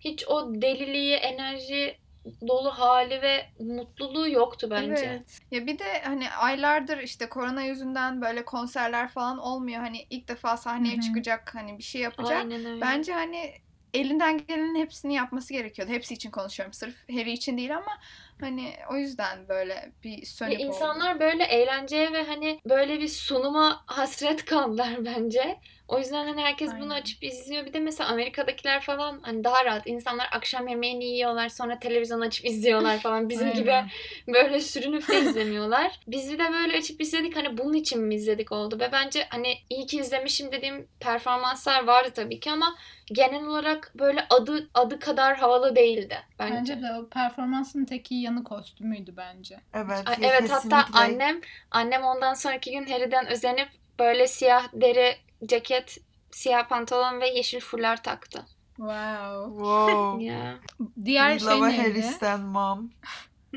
hiç 0.00 0.24
o 0.28 0.54
deliliği, 0.54 1.14
enerji 1.14 1.98
dolu 2.48 2.70
hali 2.70 3.22
ve 3.22 3.46
mutluluğu 3.58 4.28
yoktu 4.28 4.68
bence. 4.70 5.06
Evet. 5.06 5.38
Ya 5.50 5.66
bir 5.66 5.78
de 5.78 6.02
hani 6.04 6.30
aylardır 6.30 6.98
işte 6.98 7.28
korona 7.28 7.62
yüzünden 7.62 8.22
böyle 8.22 8.44
konserler 8.44 9.08
falan 9.08 9.38
olmuyor. 9.38 9.80
Hani 9.80 10.06
ilk 10.10 10.28
defa 10.28 10.56
sahneye 10.56 10.94
Hı 10.94 10.98
hı. 10.98 11.02
çıkacak 11.02 11.54
hani 11.54 11.78
bir 11.78 11.82
şey 11.82 12.00
yapacak. 12.02 12.38
Aynen 12.38 12.64
öyle. 12.64 12.80
Bence 12.80 13.12
hani 13.12 13.52
elinden 13.94 14.38
gelenin 14.38 14.74
hepsini 14.74 15.14
yapması 15.14 15.52
gerekiyordu. 15.52 15.92
Hepsi 15.92 16.14
için 16.14 16.30
konuşuyorum. 16.30 16.72
Sırf 16.72 16.94
Harry 17.10 17.32
için 17.32 17.58
değil 17.58 17.76
ama 17.76 17.98
hani 18.40 18.72
o 18.90 18.96
yüzden 18.96 19.48
böyle 19.48 19.92
bir 20.04 20.26
sönük 20.26 20.60
oldu. 20.60 20.62
insanlar 20.62 21.20
böyle 21.20 21.44
eğlenceye 21.44 22.12
ve 22.12 22.22
hani 22.22 22.60
böyle 22.68 23.00
bir 23.00 23.08
sunuma 23.08 23.82
hasret 23.86 24.44
kaldılar 24.44 24.90
bence. 25.04 25.56
O 25.90 25.98
yüzden 25.98 26.26
hani 26.26 26.42
herkes 26.42 26.70
bunu 26.80 26.92
Aynen. 26.92 27.02
açıp 27.02 27.24
izliyor. 27.24 27.66
Bir 27.66 27.72
de 27.72 27.80
mesela 27.80 28.10
Amerika'dakiler 28.10 28.80
falan 28.80 29.20
hani 29.22 29.44
daha 29.44 29.64
rahat. 29.64 29.86
İnsanlar 29.86 30.28
akşam 30.32 30.68
yemeğini 30.68 31.04
yiyorlar 31.04 31.48
sonra 31.48 31.78
televizyon 31.78 32.20
açıp 32.20 32.46
izliyorlar 32.46 32.98
falan. 32.98 33.28
Bizim 33.28 33.52
gibi 33.52 33.72
Aynen. 33.72 33.88
böyle 34.28 34.60
sürünüp 34.60 35.08
de 35.08 35.20
izlemiyorlar. 35.20 36.00
Biz 36.06 36.32
bir 36.32 36.38
de 36.38 36.52
böyle 36.52 36.78
açıp 36.78 37.00
izledik 37.00 37.36
hani 37.36 37.58
bunun 37.58 37.72
için 37.72 38.02
mi 38.02 38.14
izledik 38.14 38.52
oldu. 38.52 38.80
Ve 38.80 38.92
bence 38.92 39.26
hani 39.30 39.54
iyi 39.70 39.86
ki 39.86 39.98
izlemişim 39.98 40.52
dediğim 40.52 40.88
performanslar 41.00 41.84
vardı 41.84 42.10
tabii 42.14 42.40
ki 42.40 42.50
ama 42.50 42.74
genel 43.12 43.46
olarak 43.46 43.92
böyle 43.94 44.26
adı 44.30 44.70
adı 44.74 44.98
kadar 44.98 45.36
havalı 45.36 45.76
değildi 45.76 46.16
bence. 46.38 46.54
Bence 46.54 46.82
de 46.82 46.86
o 47.00 47.08
performansın 47.08 47.84
tek 47.84 48.10
iyi 48.10 48.22
yanı 48.30 48.44
kostümüydü 48.44 49.16
bence. 49.16 49.60
Evet, 49.74 50.08
ya 50.08 50.14
Evet 50.20 50.50
hatta 50.50 50.58
kesinlikle. 50.60 50.98
annem 50.98 51.40
annem 51.70 52.02
ondan 52.02 52.34
sonraki 52.34 52.70
gün 52.72 52.86
Harry'den 52.86 53.26
özenip 53.26 53.68
böyle 53.98 54.26
siyah 54.26 54.68
deri 54.72 55.16
ceket, 55.46 55.98
siyah 56.30 56.68
pantolon 56.68 57.20
ve 57.20 57.28
yeşil 57.28 57.60
fular 57.60 58.02
taktı. 58.02 58.46
Wow. 58.76 59.50
Wow. 59.50 60.24
Ya. 60.24 60.58
Diğer 61.04 61.38
We 61.38 61.50
şey 61.50 61.58
love 61.60 61.66
a 61.66 61.68
neydi? 61.68 61.82
Harry 61.82 62.02
Stan 62.02 62.40
mom. 62.40 62.90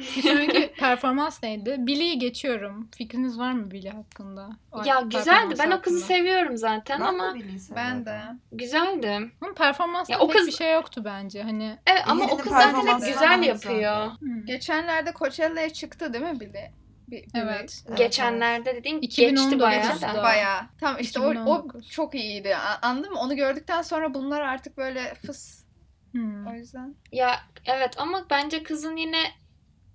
Sonraki 0.01 0.73
performans 0.79 1.43
neydi? 1.43 1.75
Billy'yi 1.79 2.19
geçiyorum. 2.19 2.89
Fikriniz 2.97 3.39
var 3.39 3.51
mı 3.51 3.71
Billy 3.71 3.89
hakkında? 3.89 4.49
O 4.71 4.83
ya 4.83 5.01
güzeldi. 5.01 5.55
Ben 5.59 5.71
o 5.71 5.81
kızı 5.81 5.95
hakkında. 5.99 5.99
seviyorum 5.99 6.57
zaten 6.57 6.99
Ben 7.01 7.05
ama 7.05 7.35
Ben 7.75 8.05
de. 8.05 8.21
güzeldi. 8.51 9.31
Ama 9.41 9.53
performansta 9.53 10.13
Ya 10.13 10.19
o 10.19 10.27
pek 10.27 10.37
kız- 10.37 10.47
bir 10.47 10.51
şey 10.51 10.73
yoktu 10.73 11.01
bence. 11.05 11.43
Hani 11.43 11.77
Evet 11.87 12.01
ama 12.07 12.25
o 12.25 12.37
kız 12.37 12.51
zaten 12.51 12.87
hep 12.87 12.99
güzel 13.05 13.43
yapıyor. 13.43 14.11
hmm, 14.19 14.45
Geçenlerde 14.45 15.13
Coachella'ya 15.19 15.69
çıktı 15.69 16.13
değil 16.13 16.25
mi 16.25 16.39
Billy? 16.39 16.71
Bir, 17.07 17.25
evet. 17.35 17.83
Evet, 17.87 17.97
Geçenlerde 17.97 18.75
dediğin 18.75 19.01
2019'da. 19.01 19.29
geçti 19.29 19.59
bayağı 19.59 20.01
da. 20.01 20.23
Bayağı. 20.23 20.61
Tamam 20.79 20.97
işte 20.99 21.19
o, 21.19 21.23
o 21.23 21.31
2019. 21.31 21.89
çok 21.89 22.15
iyiydi. 22.15 22.55
Anladın 22.81 23.11
mı? 23.13 23.19
Onu 23.19 23.35
gördükten 23.35 23.81
sonra 23.81 24.13
bunlar 24.13 24.41
artık 24.41 24.77
böyle 24.77 25.13
fıs. 25.25 25.63
Hmm. 26.11 26.47
O 26.47 26.53
yüzden. 26.53 26.95
Ya 27.11 27.35
evet 27.65 27.93
ama 27.97 28.25
bence 28.29 28.63
kızın 28.63 28.97
yine 28.97 29.23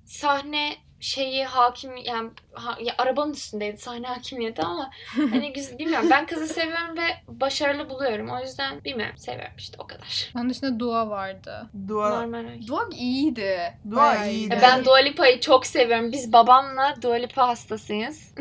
sahne 0.09 0.77
şeyi 1.01 1.45
hakim 1.45 1.97
yani 1.97 2.31
ha- 2.53 2.79
ya 2.81 2.95
arabanın 2.99 3.33
üstündeydi 3.33 3.79
sahne 3.79 4.07
hakimiyeti 4.07 4.63
ama 4.63 4.91
hani 5.15 5.53
güzel 5.53 5.79
bilmiyorum 5.79 6.09
ben 6.11 6.27
kızı 6.27 6.47
seviyorum 6.49 6.97
ve 6.97 7.03
başarılı 7.29 7.91
buluyorum 7.91 8.31
o 8.31 8.41
yüzden 8.41 8.85
bilmiyorum 8.85 9.19
seviyorum 9.19 9.53
işte 9.59 9.77
o 9.79 9.87
kadar. 9.87 10.31
Onun 10.37 10.51
dışında 10.51 10.81
Dua 10.81 11.11
vardı. 11.11 11.71
Dua, 11.89 12.11
Normal. 12.21 12.69
Dog 12.69 12.95
iyiydi. 12.95 13.75
Dua 13.91 13.97
Bayağı 13.97 14.31
iyiydi. 14.31 14.39
iyiydi. 14.39 14.55
E, 14.55 14.63
Ben 14.63 14.85
Dua 14.85 14.97
Lipa'yı 14.99 15.41
çok 15.41 15.67
seviyorum. 15.67 16.13
Biz 16.13 16.33
babamla 16.33 16.95
Dua 17.03 17.15
Lipa 17.15 17.49
hastasıyız. 17.49 18.35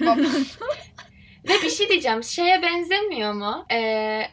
Ve 1.48 1.62
bir 1.62 1.70
şey 1.70 1.88
diyeceğim. 1.88 2.22
Şeye 2.22 2.62
benzemiyor 2.62 3.32
mu? 3.32 3.66
Ee, 3.72 3.76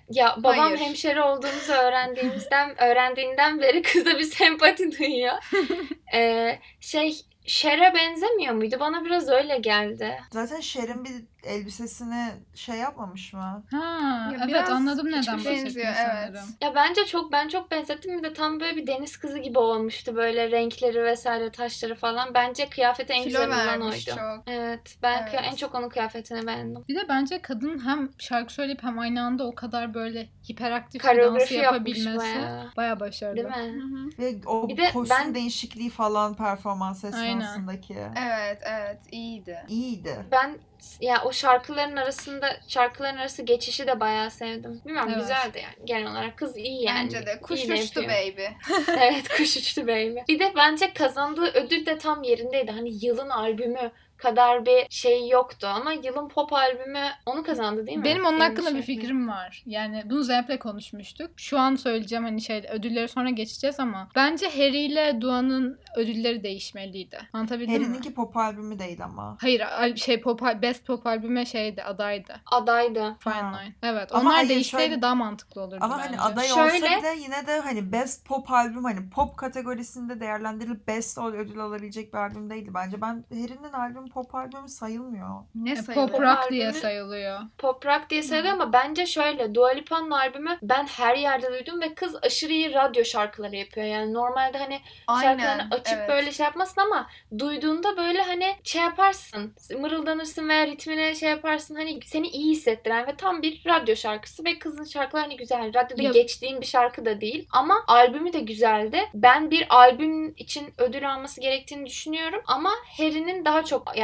ya 0.09 0.35
babam 0.37 0.59
Hayır. 0.59 0.77
hemşire 0.77 1.21
olduğumuzu 1.21 1.73
öğrendiğimizden 1.73 2.83
öğrendiğinden 2.83 3.61
beri 3.61 3.81
kıza 3.81 4.19
bir 4.19 4.23
sempati 4.23 4.99
duyuyor. 4.99 5.33
Ee, 6.13 6.59
şey 6.79 7.17
Şer'e 7.45 7.93
benzemiyor 7.95 8.53
muydu? 8.53 8.75
Bana 8.79 9.05
biraz 9.05 9.29
öyle 9.29 9.57
geldi. 9.57 10.19
Zaten 10.31 10.59
Cher'in 10.59 11.05
bir 11.05 11.11
elbisesini 11.43 12.31
şey 12.55 12.75
yapmamış 12.77 13.33
mı? 13.33 13.63
Ha, 13.71 14.29
Ya 14.33 14.45
evet 14.49 14.69
anladım 14.69 15.07
neden 15.07 15.45
benziyor, 15.45 15.85
evet. 15.87 15.97
sanırım. 15.97 16.49
Ya 16.61 16.75
bence 16.75 17.05
çok 17.05 17.31
ben 17.31 17.47
çok 17.47 17.71
benzettim 17.71 18.17
bir 18.17 18.23
de 18.23 18.33
tam 18.33 18.59
böyle 18.59 18.75
bir 18.75 18.87
deniz 18.87 19.17
kızı 19.17 19.39
gibi 19.39 19.59
olmuştu 19.59 20.15
böyle 20.15 20.51
renkleri 20.51 21.03
vesaire 21.03 21.51
taşları 21.51 21.95
falan. 21.95 22.33
Bence 22.33 22.69
kıyafeti 22.69 23.13
en 23.13 23.23
Kilo 23.23 23.39
güzel 23.41 23.47
olan 23.77 23.81
oydu. 23.81 23.99
çok. 24.05 24.43
Evet 24.47 24.95
ben 25.03 25.25
kıya- 25.25 25.41
Evet. 25.41 25.51
en 25.51 25.55
çok 25.55 25.75
onun 25.75 25.89
kıyafetini 25.89 26.47
beğendim. 26.47 26.83
Bir 26.89 26.95
de 26.95 27.05
bence 27.09 27.41
kadın 27.41 27.85
hem 27.85 28.09
şarkı 28.17 28.53
söyleyip 28.53 28.83
hem 28.83 28.99
aynı 28.99 29.23
anda 29.23 29.47
o 29.47 29.55
kadar 29.55 29.93
böyle 29.93 30.29
hiperaktif 30.49 31.03
bir 31.03 31.21
dansı 31.23 31.53
yapabilmesi 31.53 32.17
bayağı. 32.17 32.71
bayağı 32.77 32.99
başarılı. 32.99 33.35
Değil 33.35 33.47
mi? 33.47 33.81
hı. 33.81 34.21
Ve 34.23 34.35
o 34.45 34.69
Bir 34.69 34.77
de 34.77 34.91
kostüm 34.93 35.17
ben- 35.17 35.35
değişikliği 35.35 35.89
falan 35.89 36.33
performans 36.35 37.05
Aynen. 37.05 37.39
esnasındaki. 37.39 37.97
Evet 38.17 38.61
evet 38.65 38.99
iyiydi. 39.11 39.57
İyiydi. 39.67 40.25
Ben 40.31 40.57
ya 41.01 41.23
o 41.25 41.31
şarkıların 41.31 41.95
arasında 41.95 42.57
şarkıların 42.67 43.17
arası 43.17 43.41
geçişi 43.41 43.87
de 43.87 43.99
bayağı 43.99 44.31
sevdim. 44.31 44.81
Bilmiyorum 44.85 45.09
Evet. 45.13 45.21
güzeldi 45.21 45.61
yani 45.63 45.75
genel 45.85 46.11
olarak. 46.11 46.37
Kız 46.37 46.57
iyi 46.57 46.83
yani. 46.83 47.05
Bence 47.05 47.25
de. 47.25 47.39
Kuş 47.41 47.63
İyi 47.63 47.73
uçtu 47.73 48.03
baby. 48.03 48.45
evet 49.01 49.29
kuş 49.37 49.57
uçtu 49.57 49.81
baby. 49.87 50.17
Bir 50.27 50.39
de 50.39 50.53
bence 50.55 50.93
kazandığı 50.93 51.51
ödül 51.53 51.85
de 51.85 51.97
tam 51.97 52.23
yerindeydi. 52.23 52.71
Hani 52.71 53.05
yılın 53.05 53.29
albümü 53.29 53.91
kadar 54.23 54.65
bir 54.65 54.85
şey 54.89 55.29
yoktu 55.29 55.67
ama 55.75 55.93
yılın 55.93 56.27
pop 56.27 56.53
albümü 56.53 57.03
onu 57.25 57.43
kazandı 57.43 57.87
değil 57.87 57.97
mi? 57.97 58.03
Benim 58.03 58.25
onun 58.25 58.31
Yanlış 58.31 58.41
hakkında 58.43 58.57
bir 58.57 58.63
hatırlamıyorum. 58.63 59.01
fikrim 59.01 59.27
var. 59.29 59.63
Yani 59.65 60.03
bunu 60.05 60.23
Zeynep'le 60.23 60.59
konuşmuştuk. 60.59 61.31
Şu 61.37 61.59
an 61.59 61.75
söyleyeceğim 61.75 62.23
hani 62.23 62.41
şey 62.41 62.65
ödülleri 62.71 63.07
sonra 63.07 63.29
geçeceğiz 63.29 63.79
ama 63.79 64.09
bence 64.15 64.49
Harry 64.49 64.77
ile 64.85 65.21
Dua'nın 65.21 65.79
ödülleri 65.97 66.43
değişmeliydi. 66.43 67.19
Anlatabildim 67.33 67.73
mi? 67.73 67.79
Harry'ninki 67.85 68.13
pop 68.13 68.37
albümü 68.37 68.79
değil 68.79 69.03
ama. 69.03 69.37
Hayır 69.41 69.63
şey 69.95 70.21
pop 70.21 70.41
best 70.61 70.85
pop 70.87 71.07
albüme 71.07 71.45
şeydi 71.45 71.83
adaydı. 71.83 72.33
Adaydı. 72.51 73.15
Fine 73.19 73.33
Ha. 73.33 73.57
Line. 73.61 73.73
Evet. 73.83 74.11
Ama 74.11 74.21
onlar 74.21 74.33
hayır, 74.33 74.49
değişseydi 74.49 74.83
şöyle- 74.89 75.01
daha 75.01 75.15
mantıklı 75.15 75.61
olurdu 75.61 75.77
Ama 75.81 75.97
bence. 75.97 76.07
hani 76.17 76.21
aday 76.33 76.47
Şöyle- 76.47 76.61
olsa 76.85 76.99
bile 77.01 77.15
yine 77.21 77.47
de 77.47 77.59
hani 77.59 77.91
best 77.91 78.25
pop 78.27 78.51
albüm 78.51 78.83
hani 78.83 79.09
pop 79.09 79.37
kategorisinde 79.37 80.19
değerlendirilip 80.19 80.87
best 80.87 81.17
ödül 81.17 81.59
alabilecek 81.59 82.13
bir 82.13 82.17
albüm 82.17 82.49
değildi 82.49 82.71
bence. 82.73 83.01
Ben 83.01 83.23
Harry'nin 83.29 83.73
albüm 83.73 84.09
pop 84.13 84.35
albümü 84.35 84.67
sayılmıyor. 84.69 85.29
Ne 85.55 85.71
E, 85.71 85.75
sayılır? 85.75 86.07
pop 86.11 86.21
rock 86.21 86.37
Albümü- 86.39 86.51
diye 86.51 86.73
sayılıyor. 86.73 87.39
Pop 87.57 87.85
rock 87.85 88.09
diye 88.09 88.23
sayılıyor 88.23 88.53
ama 88.53 88.73
bence 88.73 89.05
şöyle 89.05 89.55
Dua 89.55 89.69
Lipa'nın 89.69 90.11
albümü 90.11 90.57
ben 90.61 90.85
her 90.87 91.15
yerde 91.15 91.51
duydum 91.51 91.81
ve 91.81 91.93
kız 91.93 92.15
aşırı 92.23 92.53
iyi 92.53 92.73
radyo 92.73 93.03
şarkıları 93.03 93.55
yapıyor. 93.55 93.85
Yani 93.87 94.13
normalde 94.13 94.57
hani 94.57 94.79
şarkılarını 95.07 95.51
Aynen. 95.61 95.69
açıp 95.71 95.97
evet. 95.97 96.09
böyle 96.09 96.31
şey 96.31 96.43
yapmasın 96.43 96.81
ama 96.81 97.07
duyduğunda 97.39 97.97
böyle 97.97 98.21
hani 98.21 98.55
şey 98.63 98.81
yaparsın 98.81 99.55
mırıldanırsın 99.79 100.49
veya 100.49 100.67
ritmine 100.67 101.15
şey 101.15 101.29
yaparsın 101.29 101.75
hani 101.75 101.99
seni 102.05 102.27
iyi 102.27 102.51
hissettiren 102.51 103.07
ve 103.07 103.15
tam 103.15 103.41
bir 103.41 103.63
radyo 103.65 103.95
şarkısı 103.95 104.43
ve 104.45 104.59
kızın 104.59 104.83
şarkıları 104.83 105.23
hani 105.23 105.37
güzel 105.37 105.73
radyoda 105.73 106.03
Ya- 106.03 106.11
geçtiğim 106.11 106.61
bir 106.61 106.65
şarkı 106.65 107.05
da 107.05 107.21
değil 107.21 107.47
ama 107.51 107.75
albümü 107.87 108.33
de 108.33 108.39
güzeldi 108.39 108.99
ben 109.13 109.51
bir 109.51 109.65
albüm 109.69 110.33
için 110.37 110.73
ödül 110.77 111.13
alması 111.13 111.41
gerektiğini 111.41 111.85
düşünüyorum 111.85 112.41
ama 112.47 112.69
Harry'nin 112.97 113.45
daha 113.45 113.63
çok 113.63 113.97
yani 113.97 114.02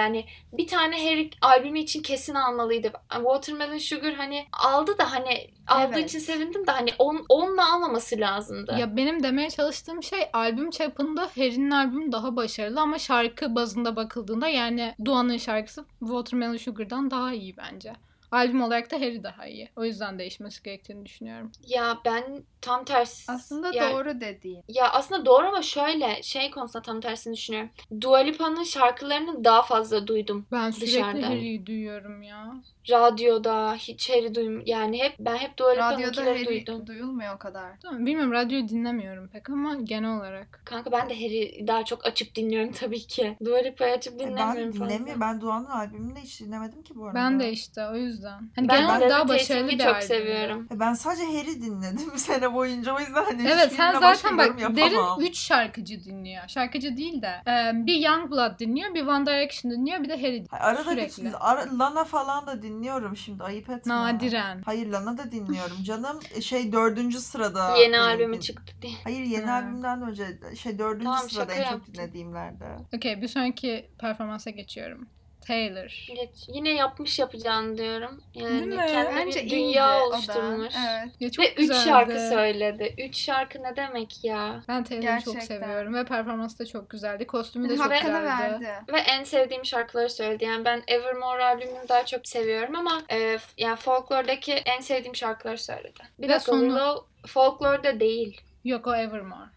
bir 0.53 0.67
tane 0.67 1.09
Harry 1.09 1.29
albümü 1.41 1.79
için 1.79 2.01
kesin 2.01 2.35
almalıydı 2.35 2.91
Watermelon 3.11 3.77
Sugar 3.77 4.13
hani 4.13 4.45
aldı 4.53 4.97
da 4.97 5.11
hani 5.11 5.49
aldığı 5.67 5.99
Evet. 5.99 6.09
için 6.09 6.19
sevindim 6.19 6.67
de 6.67 6.71
hani 6.71 6.89
on, 6.99 7.25
onunla 7.29 7.73
almaması 7.73 8.19
lazımdı. 8.19 8.75
Ya 8.79 8.97
benim 8.97 9.23
demeye 9.23 9.49
çalıştığım 9.49 10.03
şey 10.03 10.19
albüm 10.33 10.69
çapında 10.69 11.21
Harry'nin 11.21 11.71
albümü 11.71 12.11
daha 12.11 12.35
başarılı 12.35 12.81
ama 12.81 12.97
şarkı 12.97 13.55
bazında 13.55 13.95
bakıldığında 13.95 14.47
yani 14.47 14.95
Dua'nın 15.05 15.37
şarkısı 15.37 15.85
Watermelon 15.99 16.57
Sugar'dan 16.57 17.11
daha 17.11 17.33
iyi 17.33 17.57
bence. 17.57 17.93
Albüm 18.31 18.61
olarak 18.61 18.91
da 18.91 18.95
Harry 18.95 19.23
daha 19.23 19.47
iyi. 19.47 19.69
O 19.75 19.85
yüzden 19.85 20.19
değişmesi 20.19 20.63
gerektiğini 20.63 21.05
düşünüyorum. 21.05 21.51
Ya 21.67 21.97
ben 22.05 22.23
tam 22.61 22.85
tersi. 22.85 23.31
Aslında 23.31 23.71
ya, 23.73 23.91
doğru 23.91 24.21
dediğin. 24.21 24.63
Ya 24.67 24.91
aslında 24.91 25.25
doğru 25.25 25.47
ama 25.47 25.61
şöyle 25.61 26.23
şey 26.23 26.51
konusunda 26.51 26.81
tam 26.81 27.01
tersini 27.01 27.33
düşünüyorum. 27.33 27.69
Dua 28.01 28.17
Lipa'nın 28.17 28.63
şarkılarını 28.63 29.43
daha 29.43 29.61
fazla 29.61 30.07
duydum. 30.07 30.45
Ben 30.51 30.71
sürekli 30.71 30.91
Dışarıda. 30.93 31.27
Harry'i 31.29 31.65
duyuyorum 31.65 32.23
ya. 32.23 32.53
Radyoda 32.89 33.75
hiç 33.75 34.09
Harry 34.09 34.35
duym 34.35 34.63
yani 34.65 35.03
hep 35.03 35.15
ben 35.19 35.35
hep 35.35 35.57
Dua 35.57 35.75
Radyoda 35.75 36.21
Lipa'nınkileri 36.21 36.45
duydum. 36.45 36.87
duyulmuyor 36.87 37.35
o 37.35 37.37
kadar. 37.37 37.79
Tamam, 37.81 38.05
bilmiyorum 38.05 38.31
radyoyu 38.31 38.67
dinlemiyorum 38.69 39.27
pek 39.27 39.49
ama 39.49 39.75
genel 39.75 40.17
olarak. 40.17 40.61
Kanka 40.65 40.91
ben 40.91 41.09
de 41.09 41.15
Harry 41.15 41.67
daha 41.67 41.85
çok 41.85 42.05
açıp 42.05 42.35
dinliyorum 42.35 42.71
tabii 42.71 42.99
ki. 43.07 43.37
Dua 43.45 43.57
Lipa'yı 43.57 43.93
açıp 43.93 44.13
E 44.13 44.19
dinlemiyorum 44.19 44.55
ben 44.57 44.71
fazla. 44.71 44.89
dinlemiyorum. 44.89 45.21
Ben 45.21 45.41
Doğan'ın 45.41 45.65
albümünü 45.65 46.15
de 46.15 46.19
hiç 46.19 46.41
dinlemedim 46.41 46.83
ki 46.83 46.95
bu 46.95 47.05
arada. 47.05 47.15
Ben 47.15 47.39
de 47.39 47.51
işte 47.51 47.87
o 47.87 47.95
yüzden. 47.95 48.18
Hani 48.27 48.67
Ben 48.69 48.77
genel 48.77 48.85
olarak 48.97 49.09
daha 49.09 49.27
başarılı 49.27 49.67
bir 49.69 49.77
çok 49.77 49.87
albüm. 49.87 50.07
seviyorum. 50.07 50.67
E 50.75 50.79
Ben 50.79 50.93
sadece 50.93 51.23
Harry 51.25 51.61
dinledim 51.61 52.11
sene 52.17 52.53
boyunca 52.53 52.95
o 52.95 52.99
yüzden 52.99 53.23
hani 53.25 53.47
Evet 53.47 53.73
sen 53.73 53.99
zaten 53.99 54.37
bak 54.37 54.61
yorum 54.61 54.77
derin 54.77 54.91
yapamam. 54.95 55.21
3 55.21 55.37
şarkıcı 55.37 56.03
dinliyor. 56.03 56.43
Şarkıcı 56.47 56.97
değil 56.97 57.21
de 57.21 57.27
e, 57.47 57.85
bir 57.85 57.95
Youngblood 58.07 58.59
dinliyor, 58.59 58.93
bir 58.93 59.05
One 59.07 59.25
Direction 59.25 59.71
dinliyor, 59.71 60.03
bir 60.03 60.09
de 60.09 60.13
Harry 60.17 60.25
dinliyor. 60.33 60.47
Hayır, 60.49 60.63
Arada 60.77 60.83
Sürekli. 60.83 61.25
bir, 61.25 61.51
ara, 61.51 61.65
Lana 61.79 62.03
falan 62.03 62.47
da 62.47 62.61
dinliyorum 62.61 63.17
şimdi 63.17 63.43
ayıp 63.43 63.69
etme. 63.69 63.93
Nadiren. 63.95 64.61
Hayır 64.65 64.87
Lana 64.87 65.17
da 65.17 65.31
dinliyorum 65.31 65.83
canım. 65.83 66.19
E, 66.35 66.41
Şey 66.41 66.71
dördüncü 66.71 67.19
sırada. 67.19 67.75
Yeni 67.77 67.93
benim 67.93 68.03
albümü 68.03 68.35
din- 68.35 68.39
çıktı 68.41 68.73
diye. 68.81 68.93
Hayır 69.03 69.23
yeni 69.25 69.45
Ha. 69.45 69.53
albümden 69.53 70.01
önce 70.01 70.25
şey 70.57 70.79
dördüncü 70.79 71.05
Tamam, 71.05 71.29
sırada 71.29 71.53
en 71.53 71.69
çok 71.71 71.85
dinlediğimlerde. 71.87 72.65
Okey 72.95 73.21
bir 73.21 73.27
sonraki 73.27 73.89
performansa 73.99 74.49
geçiyorum. 74.49 75.07
Taylor. 75.49 76.05
Geç- 76.15 76.47
Yine 76.47 76.69
yapmış 76.69 77.19
yapacağını 77.19 77.77
diyorum. 77.77 78.23
Yani 78.35 78.49
Değil 78.49 78.63
mi? 78.65 78.85
kendi 78.91 79.15
Bence 79.15 79.45
bir 79.45 79.49
dünya 79.49 80.03
oluşturmuş. 80.03 80.73
Evet. 80.89 81.09
Ya 81.19 81.31
çok 81.31 81.45
Ve 81.45 81.51
üç 81.51 81.57
güzeldi. 81.57 81.83
şarkı 81.89 82.19
söyledi. 82.29 82.95
Üç 82.97 83.17
şarkı 83.17 83.63
ne 83.63 83.75
demek 83.75 84.23
ya? 84.23 84.63
Ben 84.67 84.83
Taylor'ı 84.83 85.21
çok 85.21 85.43
seviyorum 85.43 85.93
ve 85.93 86.05
performansı 86.05 86.59
da 86.59 86.65
çok 86.65 86.89
güzeldi. 86.89 87.27
Kostümü 87.27 87.69
de 87.69 87.77
çok 87.77 87.85
Hakkını 87.85 87.99
güzeldi. 88.19 88.65
verdi. 88.65 88.67
Ve 88.93 88.97
en 88.99 89.23
sevdiğim 89.23 89.65
şarkıları 89.65 90.09
söyledi. 90.09 90.45
Yani 90.45 90.65
ben 90.65 90.83
Evermore 90.87 91.43
albümünü 91.43 91.89
daha 91.89 92.05
çok 92.05 92.27
seviyorum 92.27 92.75
ama 92.75 93.01
e, 93.11 93.37
yani 93.57 93.75
Folklore'daki 93.75 94.53
en 94.53 94.79
sevdiğim 94.79 95.15
şarkıları 95.15 95.57
söyledi. 95.57 95.99
Bir 96.19 96.23
Ve 96.29 96.29
dakika 96.33 96.51
sonu- 96.51 96.61
Willow 96.61 97.05
Folklore'da 97.27 97.99
değil. 97.99 98.41
Yok 98.63 98.87
o 98.87 98.95
Evermore. 98.95 99.49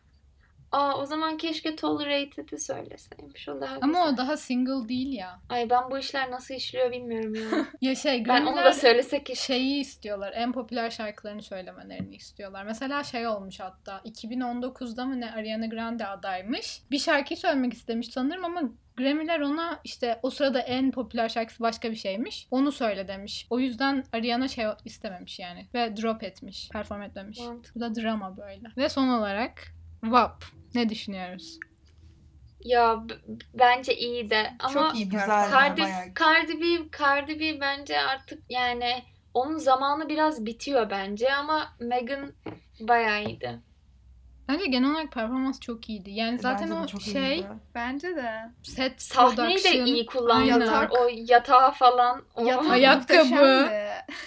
Aa 0.73 0.97
o 0.99 1.05
zaman 1.07 1.37
keşke 1.37 1.77
Tolerated'i 1.77 2.59
söyleseymiş. 2.59 3.49
O 3.49 3.61
daha 3.61 3.75
Ama 3.81 3.87
güzel. 3.87 4.15
o 4.15 4.17
daha 4.17 4.37
single 4.37 4.89
değil 4.89 5.13
ya. 5.13 5.41
Ay 5.49 5.71
ben 5.71 5.91
bu 5.91 5.99
işler 5.99 6.31
nasıl 6.31 6.55
işliyor 6.55 6.93
bilmiyorum 6.93 7.35
ya. 7.35 7.43
Ya 7.81 7.95
şey 7.95 8.25
ben 8.29 8.47
onu 8.47 8.57
da 8.57 8.73
söylesek 8.73 9.27
keşke. 9.27 9.43
şeyi 9.45 9.81
istiyorlar. 9.81 10.33
En 10.37 10.53
popüler 10.53 10.91
şarkılarını 10.91 11.43
söylemelerini 11.43 12.15
istiyorlar. 12.17 12.65
Mesela 12.65 13.05
şey 13.05 13.27
olmuş 13.27 13.61
hatta 13.61 14.01
2019'da 14.05 15.05
mı 15.05 15.21
ne 15.21 15.33
Ariana 15.33 15.67
Grande 15.67 16.07
adaymış. 16.07 16.83
Bir 16.91 16.99
şarkıyı 16.99 17.39
söylemek 17.39 17.73
istemiş 17.73 18.09
sanırım 18.09 18.45
ama 18.45 18.63
Grammy'ler 18.97 19.41
ona 19.41 19.81
işte 19.85 20.21
o 20.23 20.31
sırada 20.31 20.61
en 20.61 20.91
popüler 20.91 21.29
şarkısı 21.29 21.63
başka 21.63 21.91
bir 21.91 21.97
şeymiş. 21.97 22.47
Onu 22.51 22.73
söyle 22.73 23.09
demiş. 23.09 23.47
O 23.51 23.59
yüzden 23.59 24.05
Ariana 24.13 24.49
şey 24.49 24.67
istememiş 24.85 25.39
yani. 25.39 25.67
Ve 25.75 25.97
drop 25.97 26.23
etmiş. 26.23 26.69
Perform 26.69 27.03
etmemiş. 27.03 27.39
Mantıklı. 27.41 27.81
Bu 27.81 27.85
da 27.85 27.95
drama 27.95 28.37
böyle. 28.37 28.69
Ve 28.77 28.89
son 28.89 29.09
olarak 29.09 29.63
WAP. 30.03 30.45
Ne 30.75 30.89
düşünüyoruz? 30.89 31.59
Ya 32.61 33.05
b- 33.09 33.15
bence 33.55 33.97
iyi 33.97 34.31
de 34.31 34.53
ama 34.59 34.75
Çok 34.75 34.95
iyi 34.95 35.09
Güzel. 35.09 35.51
Cardi. 35.51 35.83
Cardi 36.21 36.61
B, 36.61 36.65
Cardi 36.99 37.41
B 37.41 37.61
bence 37.61 38.01
artık 38.01 38.43
yani 38.49 39.03
onun 39.35 39.57
zamanı 39.59 40.09
biraz 40.09 40.47
bitiyor 40.47 40.91
bence 40.91 41.35
ama 41.35 41.77
Megan 41.81 42.33
bayağı 42.81 43.25
iyiydi. 43.25 43.61
Bence 44.49 44.67
genel 44.67 44.91
olarak 44.91 45.13
performans 45.13 45.61
çok 45.61 45.89
iyiydi. 45.89 46.11
Yani 46.11 46.39
zaten 46.39 46.61
Bence 46.71 46.81
de 46.81 46.85
o 46.85 46.87
çok 46.87 47.03
şey 47.03 47.35
iyiydi. 47.35 47.47
Bence 47.75 48.17
de. 48.17 48.33
set 48.63 49.03
Sahneyi 49.03 49.59
de 49.59 49.63
production, 49.63 49.87
iyi 49.87 50.07
kullandılar. 50.07 50.61
Yatak. 50.61 50.93
O 51.01 51.09
yatağı 51.15 51.73
falan. 51.73 52.23
O... 52.35 52.47
Yatak 52.47 52.67
Ayakkabı. 52.71 53.25
muhteşemdi. 53.25 53.73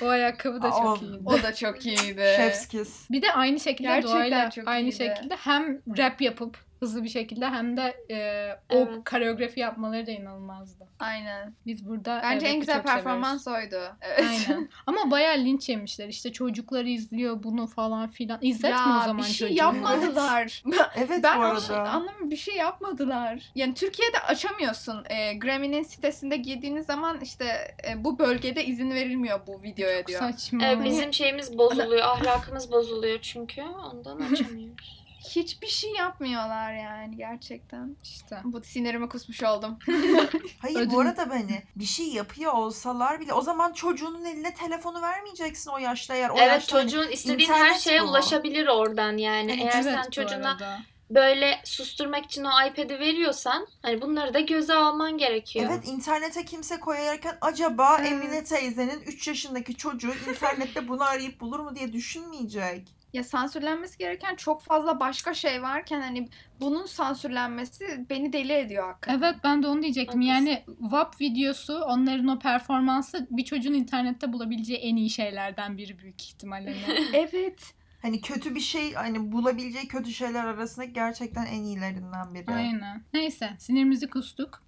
o 0.02 0.08
ayakkabı 0.08 0.62
da 0.62 0.68
Aa, 0.68 0.72
çok 0.72 1.02
o- 1.02 1.06
iyiydi. 1.06 1.24
O 1.26 1.44
da 1.44 1.56
çok 1.56 1.86
iyiydi. 1.86 2.24
Chef's 2.38 2.68
Kiss. 2.68 3.10
Bir 3.12 3.22
de 3.22 3.32
aynı 3.34 3.60
şekilde 3.60 3.88
Gerçekten 3.88 4.16
doğayla 4.20 4.50
çok 4.50 4.68
aynı 4.68 4.86
iyiydi. 4.88 4.96
şekilde 4.96 5.36
hem 5.36 5.82
rap 5.98 6.22
yapıp 6.22 6.58
hızlı 6.80 7.04
bir 7.04 7.10
şekilde 7.10 7.50
hem 7.50 7.78
de 7.78 7.96
e, 8.12 8.50
o 8.76 8.78
Evet. 8.78 9.10
koreografi 9.10 9.60
yapmaları 9.60 10.08
da 10.08 10.12
inanılmazdı. 10.12 10.88
Aynen. 11.00 11.54
Biz 11.66 11.88
burada 11.88 12.22
Bence 12.24 12.46
e, 12.48 12.50
en 12.50 12.60
güzel 12.60 12.84
performans 12.84 13.44
seviyoruz. 13.44 13.74
oydu. 13.74 13.84
Evet. 14.02 14.26
Aynen. 14.50 14.70
Ama 14.88 15.12
bayağı 15.12 15.38
linç 15.38 15.70
yemişler. 15.70 16.08
İşte 16.08 16.32
çocuklar 16.32 16.86
izliyor 16.86 17.44
bunu 17.44 17.68
falan 17.68 18.08
filan. 18.10 18.40
İzletme 18.42 18.70
ya, 18.70 18.98
o 18.98 19.06
zaman 19.06 19.18
bir 19.18 19.24
şey 19.24 19.48
çocuğu. 19.48 19.60
yapmadılar. 19.60 20.64
Evet 20.96 21.10
ben 21.24 21.40
bu 21.40 21.44
arada. 21.44 21.90
anlamı 21.90 22.32
bir 22.32 22.36
şey 22.38 22.56
yapmadılar. 22.56 23.52
Yani 23.56 23.74
Türkiye'de 23.74 24.20
açamıyorsun. 24.20 25.04
E, 25.10 25.34
Grammy'nin 25.34 25.84
sitesinde 25.84 26.38
girdiğiniz 26.38 26.86
zaman 26.86 27.22
işte 27.22 27.46
e, 27.90 28.04
bu 28.04 28.20
bölgede 28.20 28.66
izin 28.66 28.92
verilmiyor 28.92 29.40
bu 29.48 29.64
videoya 29.64 30.00
Çok 30.00 30.08
diyor. 30.08 30.20
saçma. 30.22 30.66
E, 30.68 30.84
bizim 30.84 31.14
şeyimiz 31.14 31.58
bozuluyor. 31.58 32.02
ahlakımız 32.04 32.72
bozuluyor 32.72 33.20
çünkü. 33.22 33.62
Ondan 33.62 34.20
açamıyoruz. 34.32 35.05
Hiçbir 35.30 35.68
şey 35.68 35.92
yapmıyorlar 35.92 36.74
yani 36.74 37.18
gerçekten. 37.18 37.96
İşte. 38.04 38.42
Bu 38.44 38.64
sinirimi 38.64 39.10
kusmuş 39.10 39.44
oldum. 39.44 39.80
Hayır 40.60 40.76
Ödül- 40.80 40.92
bu 40.92 41.00
arada 41.00 41.22
hani 41.30 41.64
bir 41.76 41.86
şey 41.86 42.08
yapıyor 42.08 42.54
olsalar 42.54 43.20
bile 43.20 43.34
o 43.34 43.42
zaman 43.42 43.74
çocuğunun 43.74 44.26
eline 44.26 44.54
telefonu 44.54 45.02
vermeyeceksin 45.02 45.72
o 45.72 45.78
yaşta 45.78 46.16
eğer 46.16 46.30
o 46.30 46.34
Evet 46.38 46.48
yaşta 46.48 46.78
hani 46.78 46.84
çocuğun 46.92 47.12
istediğin 47.12 47.50
her 47.50 47.74
şeye 47.74 48.02
bu. 48.02 48.06
ulaşabilir 48.06 48.68
oradan 48.68 49.18
yani. 49.18 49.52
Evet, 49.52 49.74
Eğer 49.76 49.84
Evet, 49.84 50.00
sen 50.04 50.10
çocuğuna 50.10 50.50
arada. 50.52 50.80
böyle 51.10 51.60
susturmak 51.64 52.26
için 52.26 52.44
o 52.44 52.50
iPad'i 52.68 53.00
veriyorsan 53.00 53.68
hani 53.82 54.02
bunları 54.02 54.34
da 54.34 54.40
göze 54.40 54.74
alman 54.74 55.18
gerekiyor. 55.18 55.70
Evet 55.74 55.88
internete 55.88 56.46
kimse 56.46 56.80
koyarken 56.80 57.38
acaba. 57.42 57.98
Emine 57.98 58.44
teyzenin 58.44 59.02
3 59.02 59.28
yaşındaki 59.28 59.76
çocuğu 59.76 60.14
internette 60.30 60.88
bunu 60.88 61.04
arayıp 61.04 61.40
bulur 61.42 61.60
mu 61.60 61.76
diye 61.76 61.94
düşünmeyecek. 61.94 62.88
Ya 63.16 63.24
sansürlenmesi 63.24 63.98
gereken 63.98 64.36
çok 64.36 64.62
fazla 64.62 65.00
başka 65.00 65.34
şey 65.34 65.62
varken 65.62 66.02
hani 66.02 66.28
bunun 66.62 66.86
sansürlenmesi 66.86 68.06
beni 68.10 68.34
deli 68.34 68.54
ediyor 68.54 68.88
hakikaten. 68.88 69.20
Evet 69.20 69.36
ben 69.44 69.64
de 69.64 69.68
onu 69.68 69.82
diyecektim. 69.82 70.22
Yani 70.22 70.64
WAP 70.80 71.22
videosu 71.22 71.80
onların 71.80 72.28
o 72.28 72.40
performansı 72.40 73.28
bir 73.30 73.44
çocuğun 73.44 73.74
internette 73.74 74.34
bulabileceği 74.34 74.80
en 74.80 74.96
iyi 74.96 75.10
şeylerden 75.10 75.78
biri 75.78 76.00
büyük 76.00 76.24
ihtimalle. 76.24 76.76
Evet. 77.14 77.74
Hani 78.02 78.22
kötü 78.22 78.56
bir 78.56 78.60
şey 78.60 78.94
hani 78.94 79.32
bulabileceği 79.32 79.88
kötü 79.88 80.12
şeyler 80.12 80.46
arasında 80.46 80.86
gerçekten 80.86 81.46
en 81.46 81.64
iyilerinden 81.64 82.34
biri. 82.34 82.52
Aynen. 82.52 83.04
Neyse 83.14 83.50
sinirimizi 83.60 84.10
kustuk. 84.10 84.65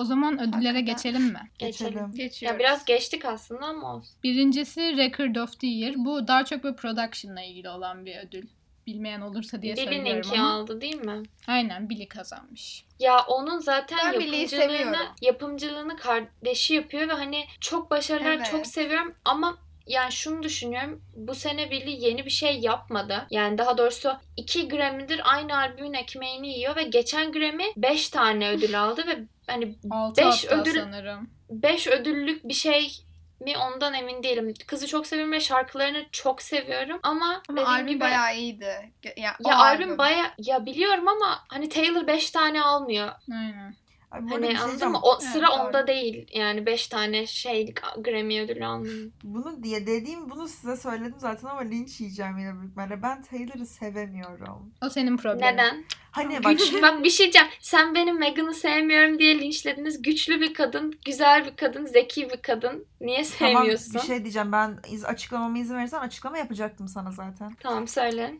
O 0.00 0.04
zaman 0.04 0.34
ödüllere 0.34 0.72
Hakikaten. 0.72 0.84
geçelim 0.84 1.22
mi? 1.22 1.50
Geçelim. 1.58 2.12
Geçiyoruz. 2.12 2.42
Ya 2.42 2.58
biraz 2.58 2.84
geçtik 2.84 3.24
aslında 3.24 3.66
ama 3.66 3.94
olsun. 3.96 4.14
Birincisi 4.22 4.96
Record 4.96 5.36
of 5.36 5.60
the 5.60 5.66
Year. 5.66 5.94
Bu 5.96 6.28
daha 6.28 6.44
çok 6.44 6.64
böyle 6.64 6.76
production'la 6.76 7.42
ilgili 7.42 7.68
olan 7.68 8.06
bir 8.06 8.16
ödül. 8.16 8.46
Bilmeyen 8.86 9.20
olursa 9.20 9.62
diye 9.62 9.76
söylüyorum 9.76 10.04
Billy'ninki 10.04 10.40
ama. 10.40 10.52
aldı 10.52 10.80
değil 10.80 11.00
mi? 11.04 11.22
Aynen 11.46 11.88
Billy 11.90 12.08
kazanmış. 12.08 12.84
Ya 12.98 13.20
onun 13.28 13.58
zaten 13.58 13.98
Ben 13.98 14.20
yapımcılığını, 14.20 14.96
yapımcılığını 15.22 15.96
kardeşi 15.96 16.74
yapıyor 16.74 17.08
ve 17.08 17.12
hani 17.12 17.44
çok 17.60 17.90
başarılar 17.90 18.36
Evet. 18.36 18.48
çok 18.50 18.66
seviyorum 18.66 19.14
ama 19.24 19.58
yani 19.90 20.12
şunu 20.12 20.42
düşünüyorum. 20.42 21.02
Bu 21.16 21.34
sene 21.34 21.70
Billy 21.70 22.04
yeni 22.06 22.24
bir 22.24 22.30
şey 22.30 22.58
yapmadı. 22.60 23.26
Yani 23.30 23.58
daha 23.58 23.78
doğrusu 23.78 24.16
2 24.36 24.68
Grammy'dir 24.68 25.20
aynı 25.24 25.56
albümün 25.56 25.92
ekmeğini 25.94 26.48
yiyor 26.48 26.76
ve 26.76 26.82
geçen 26.82 27.32
Grammy 27.32 27.64
5 27.76 28.08
tane 28.08 28.50
ödül 28.50 28.80
aldı 28.82 29.06
ve 29.06 29.18
hani 29.46 29.74
6 29.90 30.22
Beş 30.22 30.44
hatta 30.44 30.56
ödül- 30.56 30.80
sanırım. 30.80 31.30
5 31.50 31.86
ödüllük 31.86 32.48
bir 32.48 32.54
şey 32.54 32.92
mi 33.40 33.52
ondan 33.58 33.94
emin 33.94 34.22
değilim. 34.22 34.54
Kızı 34.66 34.86
çok 34.86 35.06
seviyorum 35.06 35.32
ve 35.32 35.40
şarkılarını 35.40 36.04
çok 36.12 36.42
seviyorum 36.42 37.00
ama, 37.02 37.42
Ama 37.48 37.66
albüm 37.66 37.86
gibi 37.86 38.00
bayağı 38.00 38.36
iyiydi. 38.36 38.92
Ya, 39.16 39.36
ya 39.46 39.58
albüm 39.58 39.98
baya 39.98 40.34
ya 40.38 40.66
biliyorum 40.66 41.08
ama 41.08 41.44
hani 41.48 41.68
Taylor 41.68 42.06
5 42.06 42.30
tane 42.30 42.62
almıyor. 42.62 43.08
Aynen. 43.32 43.74
Hani 44.10 44.46
şey 44.46 44.56
anladın 44.56 44.90
mı? 44.90 45.00
O 45.02 45.18
Evet, 45.22 45.32
sıra 45.32 45.46
doğru. 45.46 45.60
onda 45.66 45.86
değil. 45.86 46.26
Yani 46.34 46.66
5 46.66 46.86
tane 46.88 47.26
şeylik 47.26 47.80
Grammy 48.04 48.40
ödülü 48.40 48.66
almıyor. 48.66 49.10
Bunu 49.24 49.62
diye 49.62 49.86
dediğim 49.86 50.30
bunu 50.30 50.48
size 50.48 50.76
söyledim 50.76 51.14
zaten 51.18 51.48
ama 51.48 51.60
linç 51.60 52.00
yiyeceğim 52.00 52.38
yine 52.38 52.52
büyük 52.54 52.70
ihtimalle. 52.70 53.02
Ben 53.02 53.22
Taylor'ı 53.22 53.66
sevemiyorum. 53.66 54.72
O 54.82 54.90
senin 54.90 55.16
problemin. 55.16 55.52
Neden? 55.52 55.84
Hani 56.10 56.44
bak 56.44 56.58
Güç, 56.58 56.82
bak 56.82 57.04
bir 57.04 57.10
şey 57.10 57.24
diyeceğim. 57.24 57.48
Sen 57.60 57.94
benim 57.94 58.18
Meghan'ı 58.18 58.54
sevmiyorum 58.54 59.18
diye 59.18 59.38
linçlediniz. 59.40 60.02
Güçlü 60.02 60.40
bir 60.40 60.54
kadın, 60.54 60.98
güzel 61.04 61.46
bir 61.46 61.56
kadın, 61.56 61.86
zeki 61.86 62.30
bir 62.30 62.42
kadın. 62.42 62.86
Niye 63.00 63.22
tamam 63.38 63.54
sevmiyorsun? 63.54 63.94
bir 63.94 64.00
şey 64.00 64.22
diyeceğim. 64.22 64.52
Ben 64.52 64.78
iz, 64.90 65.04
açıklamama 65.04 65.58
izin 65.58 65.76
verirsen 65.76 66.00
açıklama 66.00 66.38
yapacaktım 66.38 66.88
sana 66.88 67.12
zaten. 67.12 67.56
Tamam 67.60 67.88
söyle. 67.88 68.34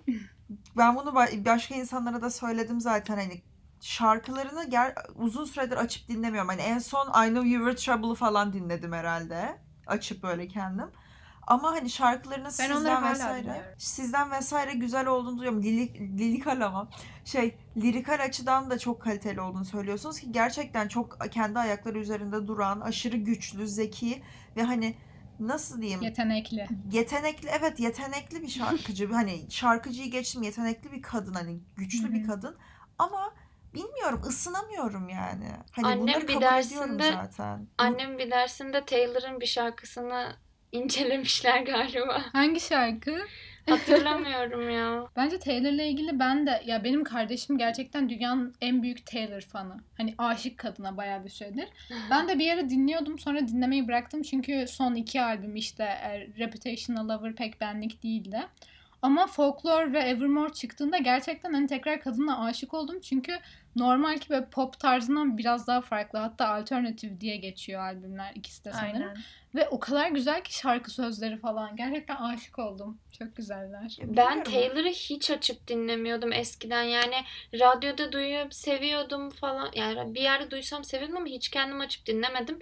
Ben 0.76 0.96
bunu 0.96 1.10
ba- 1.10 1.44
başka 1.44 1.74
insanlara 1.74 2.22
da 2.22 2.30
söyledim 2.30 2.80
zaten 2.80 3.16
hani 3.16 3.42
şarkılarını 3.80 4.70
ger 4.70 4.94
uzun 5.16 5.44
süredir 5.44 5.76
açıp 5.76 6.08
dinlemiyorum. 6.08 6.48
Hani 6.48 6.60
en 6.60 6.78
son 6.78 7.06
I 7.06 7.28
Know 7.28 7.48
You 7.48 7.70
Were 7.70 7.76
Trouble'ı 7.76 8.14
falan 8.14 8.52
dinledim 8.52 8.92
herhalde. 8.92 9.58
Açıp 9.86 10.22
böyle 10.22 10.48
kendim. 10.48 10.90
Ama 11.46 11.72
hani 11.72 11.90
şarkılarının 11.90 12.44
Ben 12.44 12.50
sizden 12.50 13.10
vesaire 13.10 13.42
dinliyorum. 13.42 13.64
sizden 13.78 14.30
vesaire 14.30 14.72
güzel 14.72 15.06
olduğunu 15.06 15.38
duyuyorum. 15.38 15.62
Lirik, 15.62 16.00
lirikal 16.00 16.60
ama 16.60 16.88
şey 17.24 17.58
lirikal 17.76 18.24
açıdan 18.24 18.70
da 18.70 18.78
çok 18.78 19.02
kaliteli 19.02 19.40
olduğunu 19.40 19.64
söylüyorsunuz 19.64 20.20
ki 20.20 20.32
gerçekten 20.32 20.88
çok 20.88 21.18
kendi 21.30 21.58
ayakları 21.58 21.98
üzerinde 21.98 22.46
duran, 22.46 22.80
aşırı 22.80 23.16
güçlü, 23.16 23.68
zeki 23.68 24.22
ve 24.56 24.62
hani 24.62 24.94
nasıl 25.40 25.80
diyeyim? 25.80 26.02
Yetenekli. 26.02 26.68
yetenekli 26.92 27.48
evet 27.48 27.80
yetenekli 27.80 28.42
bir 28.42 28.48
şarkıcı 28.48 29.12
hani 29.12 29.50
şarkıcıyı 29.50 30.10
geçtim 30.10 30.42
yetenekli 30.42 30.92
bir 30.92 31.02
kadın 31.02 31.34
hani 31.34 31.60
güçlü 31.76 32.12
bir 32.12 32.26
kadın 32.26 32.56
ama 32.98 33.32
bilmiyorum 33.74 34.22
ısınamıyorum 34.28 35.08
yani. 35.08 35.46
Hani 35.72 35.86
Annem 35.86 36.00
bunları 36.00 36.28
bir 36.28 36.34
kabul 36.34 36.44
ediyorum 36.44 36.98
dersinde- 36.98 37.12
zaten. 37.12 37.66
Annem 37.78 38.18
bir 38.18 38.30
dersinde 38.30 38.84
Taylor'ın 38.84 39.40
bir 39.40 39.46
şarkısını 39.46 40.32
incelemişler 40.72 41.60
galiba. 41.60 42.22
Hangi 42.32 42.60
şarkı? 42.60 43.18
Hatırlamıyorum 43.68 44.70
ya. 44.70 45.06
Bence 45.16 45.38
Taylor'la 45.38 45.82
ilgili 45.82 46.18
ben 46.18 46.46
de 46.46 46.62
ya 46.66 46.84
benim 46.84 47.04
kardeşim 47.04 47.58
gerçekten 47.58 48.08
dünyanın 48.08 48.54
en 48.60 48.82
büyük 48.82 49.06
Taylor 49.06 49.40
fanı. 49.40 49.76
Hani 49.96 50.14
aşık 50.18 50.58
kadına 50.58 50.96
bayağı 50.96 51.24
bir 51.24 51.30
süredir. 51.30 51.68
Ben 52.10 52.28
de 52.28 52.38
bir 52.38 52.52
ara 52.52 52.70
dinliyordum 52.70 53.18
sonra 53.18 53.48
dinlemeyi 53.48 53.88
bıraktım 53.88 54.22
çünkü 54.22 54.66
son 54.68 54.94
iki 54.94 55.22
albüm 55.22 55.56
işte 55.56 55.84
e, 55.84 56.28
Reputational 56.38 57.08
Lover 57.08 57.34
pek 57.34 57.60
benlik 57.60 58.02
değildi. 58.02 58.40
Ama 59.02 59.26
Folklore 59.26 59.92
ve 59.92 59.98
Evermore 59.98 60.52
çıktığında 60.52 60.98
gerçekten 60.98 61.52
hani 61.52 61.66
tekrar 61.66 62.00
kadına 62.00 62.44
aşık 62.44 62.74
oldum. 62.74 63.00
Çünkü 63.00 63.38
normal 63.76 64.18
ki 64.18 64.30
böyle 64.30 64.44
pop 64.44 64.80
tarzından 64.80 65.38
biraz 65.38 65.66
daha 65.66 65.80
farklı. 65.80 66.18
Hatta 66.18 66.48
alternative 66.48 67.20
diye 67.20 67.36
geçiyor 67.36 67.80
albümler 67.80 68.32
ikisi 68.34 68.64
de 68.64 68.72
sanırım. 68.72 68.94
Aynen. 68.94 69.16
Ve 69.54 69.68
o 69.68 69.80
kadar 69.80 70.08
güzel 70.08 70.44
ki 70.44 70.54
şarkı 70.54 70.90
sözleri 70.90 71.38
falan. 71.38 71.76
Gerçekten 71.76 72.16
aşık 72.16 72.58
oldum. 72.58 72.98
Çok 73.18 73.36
güzeller. 73.36 73.96
Ben. 74.02 74.44
Taylor'ı 74.44 74.88
hiç 74.88 75.30
açıp 75.30 75.68
dinlemiyordum 75.68 76.32
eskiden. 76.32 76.82
Yani 76.82 77.14
radyoda 77.54 78.12
duyup 78.12 78.54
seviyordum 78.54 79.30
falan. 79.30 79.70
Yani 79.74 80.14
bir 80.14 80.20
yerde 80.20 80.50
duysam 80.50 80.84
seviyordum 80.84 81.16
ama 81.16 81.26
hiç 81.26 81.48
kendim 81.48 81.80
açıp 81.80 82.06
dinlemedim. 82.06 82.58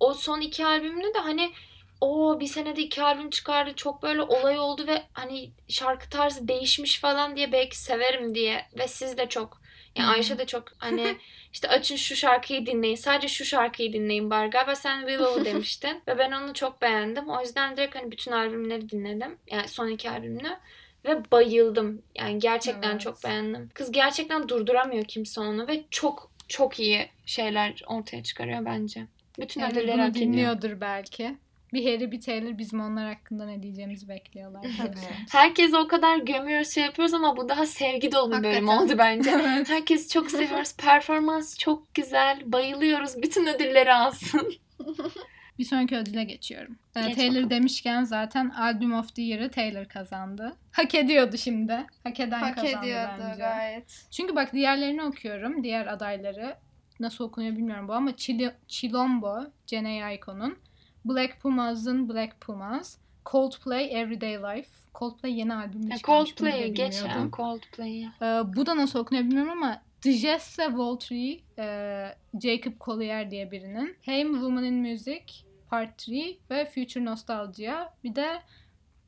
O 0.00 0.14
son 0.14 0.40
iki 0.40 0.66
albümünü 0.66 1.14
de 1.14 1.18
hani 1.18 1.52
o 2.00 2.40
bir 2.40 2.46
senede 2.46 2.82
iki 2.82 3.02
albüm 3.02 3.30
çıkardı. 3.30 3.72
Çok 3.76 4.02
böyle 4.02 4.22
olay 4.22 4.58
oldu 4.58 4.86
ve 4.86 5.02
hani 5.12 5.50
şarkı 5.68 6.10
tarzı 6.10 6.48
değişmiş 6.48 7.00
falan 7.00 7.36
diye 7.36 7.52
belki 7.52 7.78
severim 7.78 8.34
diye. 8.34 8.66
Ve 8.78 8.88
siz 8.88 9.16
de 9.16 9.28
çok 9.28 9.59
yani. 9.96 10.08
Ayşe 10.10 10.38
de 10.38 10.46
çok 10.46 10.64
hani 10.78 11.16
işte 11.52 11.68
açın 11.68 11.96
şu 11.96 12.16
şarkıyı 12.16 12.66
dinleyin. 12.66 12.94
Sadece 12.96 13.28
şu 13.28 13.44
şarkıyı 13.44 13.92
dinleyin 13.92 14.30
bari. 14.30 14.50
Galiba 14.50 14.74
sen 14.74 15.00
Willow'u 15.00 15.44
demiştin. 15.44 16.02
Ve 16.08 16.18
ben 16.18 16.32
onu 16.32 16.54
çok 16.54 16.82
beğendim. 16.82 17.28
O 17.30 17.40
yüzden 17.40 17.76
direkt 17.76 17.94
hani 17.94 18.10
bütün 18.10 18.32
albümleri 18.32 18.90
dinledim. 18.90 19.36
Yani 19.50 19.68
son 19.68 19.88
iki 19.88 20.10
albümünü. 20.10 20.56
Ve 21.04 21.30
bayıldım. 21.32 22.02
Yani 22.14 22.38
gerçekten 22.38 22.90
Evet. 22.90 23.00
çok 23.00 23.24
beğendim. 23.24 23.70
Kız 23.74 23.92
gerçekten 23.92 24.48
durduramıyor 24.48 25.04
kimse 25.04 25.40
onu 25.40 25.68
ve 25.68 25.84
çok 25.90 26.30
çok 26.48 26.80
iyi 26.80 27.08
şeyler 27.26 27.82
ortaya 27.86 28.22
çıkarıyor 28.22 28.64
bence. 28.64 29.06
Bütün 29.38 29.60
Yani 29.60 29.72
ödülleri 29.72 30.00
hak 30.00 30.10
ediyor. 30.10 30.26
dinliyordur 30.26 30.80
belki. 30.80 31.36
Bir 31.72 31.84
Harry 31.84 32.12
bir 32.12 32.20
Taylor 32.20 32.58
bizim 32.58 32.80
onlar 32.80 33.14
hakkında 33.14 33.46
ne 33.46 33.62
diyeceğimizi 33.62 34.08
bekliyorlar. 34.08 34.62
Tabii. 34.78 34.96
Herkesi 35.30 35.76
o 35.76 35.88
kadar 35.88 36.16
gömüyoruz 36.18 36.68
şey 36.70 36.84
yapıyoruz 36.84 37.14
ama 37.14 37.36
bu 37.36 37.48
daha 37.48 37.66
sevgi 37.66 38.12
dolu 38.12 38.38
bir 38.38 38.42
bölüm 38.44 38.68
oldu 38.68 38.92
bence. 38.98 39.30
Evet. 39.40 39.68
Herkesi 39.68 40.08
çok 40.08 40.30
seviyoruz. 40.30 40.76
Performans 40.76 41.58
çok 41.58 41.94
güzel. 41.94 42.42
Bayılıyoruz. 42.46 43.22
Bütün 43.22 43.46
ödülleri 43.46 43.94
alsın. 43.94 44.52
Bir 45.58 45.64
sonraki 45.64 45.96
ödüle 45.96 46.24
geçiyorum. 46.24 46.78
Ee, 46.96 47.00
Geç 47.06 47.14
Taylor 47.16 47.30
bakalım. 47.30 47.50
demişken 47.50 48.04
zaten 48.04 48.48
Album 48.50 48.92
of 48.92 49.14
the 49.14 49.22
Year'ı 49.22 49.50
Taylor 49.50 49.84
kazandı. 49.84 50.56
Hak 50.72 50.94
ediyordu 50.94 51.36
şimdi. 51.38 51.86
Hak 52.04 52.20
eden 52.20 52.38
Hak 52.40 52.54
kazandı 52.54 52.86
ediyordu 52.86 53.12
bence. 53.20 53.38
gayet. 53.38 54.06
Çünkü 54.10 54.36
bak 54.36 54.52
diğerlerini 54.52 55.02
okuyorum. 55.02 55.64
Diğer 55.64 55.86
adayları. 55.86 56.54
Nasıl 57.00 57.24
okunuyor 57.24 57.56
bilmiyorum 57.56 57.88
bu 57.88 57.92
ama 57.92 58.16
Chili, 58.16 58.52
Chilombo, 58.68 59.36
Jhené 59.66 60.04
Aiko'nun. 60.04 60.58
Black 61.04 61.40
Pumas'ın 61.40 62.08
Black 62.08 62.40
Pumas. 62.40 62.96
Coldplay 63.26 64.00
Everyday 64.00 64.34
Life. 64.36 64.70
Coldplay 64.94 65.38
yeni 65.38 65.54
albüm 65.54 65.88
Ya 65.88 65.96
çıkarmış. 65.96 66.28
Coldplay'i 66.30 66.74
geç 66.74 66.94
ya. 66.96 67.04
bilmiyordum. 67.04 67.30
Coldplay'i. 67.36 68.08
Ee, 68.22 68.24
bu 68.56 68.66
da 68.66 68.76
nasıl 68.76 68.98
okunuyor 68.98 69.26
bilmiyorum 69.26 69.52
ama 69.52 69.82
Dijesse 70.02 70.74
Voltri, 70.74 71.40
e, 71.58 72.06
Jacob 72.42 72.72
Collier 72.80 73.30
diye 73.30 73.50
birinin. 73.50 73.96
Haim 74.06 74.32
Woman 74.32 74.64
in 74.64 74.74
Music, 74.90 75.22
Part 75.70 76.08
3 76.08 76.36
ve 76.50 76.64
Future 76.64 77.04
Nostalgia. 77.04 77.92
Bir 78.04 78.14
de 78.14 78.40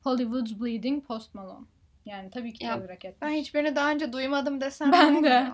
Hollywood's 0.05 0.61
Bleeding 0.61 1.07
Post 1.07 1.35
Malone. 1.35 1.66
Yani 2.07 2.31
tabii 2.31 2.52
ki 2.52 2.64
Ya, 2.64 2.72
hak 2.72 3.05
etmiş. 3.05 3.22
Ben 3.22 3.31
hiçbirini 3.31 3.76
daha 3.76 3.90
önce 3.90 4.12
duymadım 4.12 4.61
desem 4.61 4.92
Ben 4.92 5.14
de. 5.14 5.18
oluyor? 5.18 5.46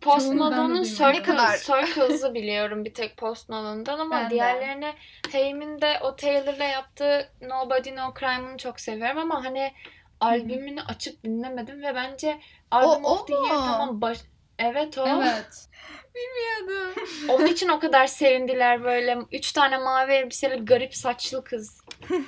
Post 0.00 0.34
Malone'un. 0.34 0.82
Circle, 0.82 1.22
kadar- 1.22 1.56
Circles'ı 1.58 2.34
biliyorum 2.34 2.84
bir 2.84 2.94
tek 2.94 3.16
Post 3.16 3.48
Malone'dan 3.48 3.98
ama 3.98 4.16
Ben 4.16 4.26
de. 4.26 4.30
diğerlerine 4.30 4.94
Haim'in 5.32 5.80
de 5.80 5.98
o 6.02 6.16
Taylor'la 6.16 6.64
yaptığı 6.64 7.32
Nobody 7.42 7.96
No 7.96 8.14
Crime'ını 8.20 8.56
çok 8.56 8.80
seviyorum 8.80 9.18
ama 9.18 9.44
hani 9.44 9.72
albümünü 10.20 10.82
açıp 10.82 11.24
dinlemedim 11.24 11.82
ve 11.82 11.94
bence 11.94 12.40
Album 12.70 13.04
o 13.04 13.08
of 13.10 13.26
the 13.26 13.34
Year 13.34 13.48
tamam 13.48 14.00
baş... 14.00 14.18
Evet 14.58 14.98
o. 14.98 15.06
Evet. 15.08 15.68
Bilmiyordum. 16.14 17.02
Onun 17.28 17.46
için 17.46 17.68
o 17.68 17.80
kadar 17.80 18.06
sevindiler 18.06 18.84
böyle. 18.84 19.18
Üç 19.32 19.52
tane 19.52 19.78
mavi 19.78 20.12
elbiseli 20.12 20.64
garip 20.64 20.94
saçlı 20.94 21.44
kız. 21.44 21.80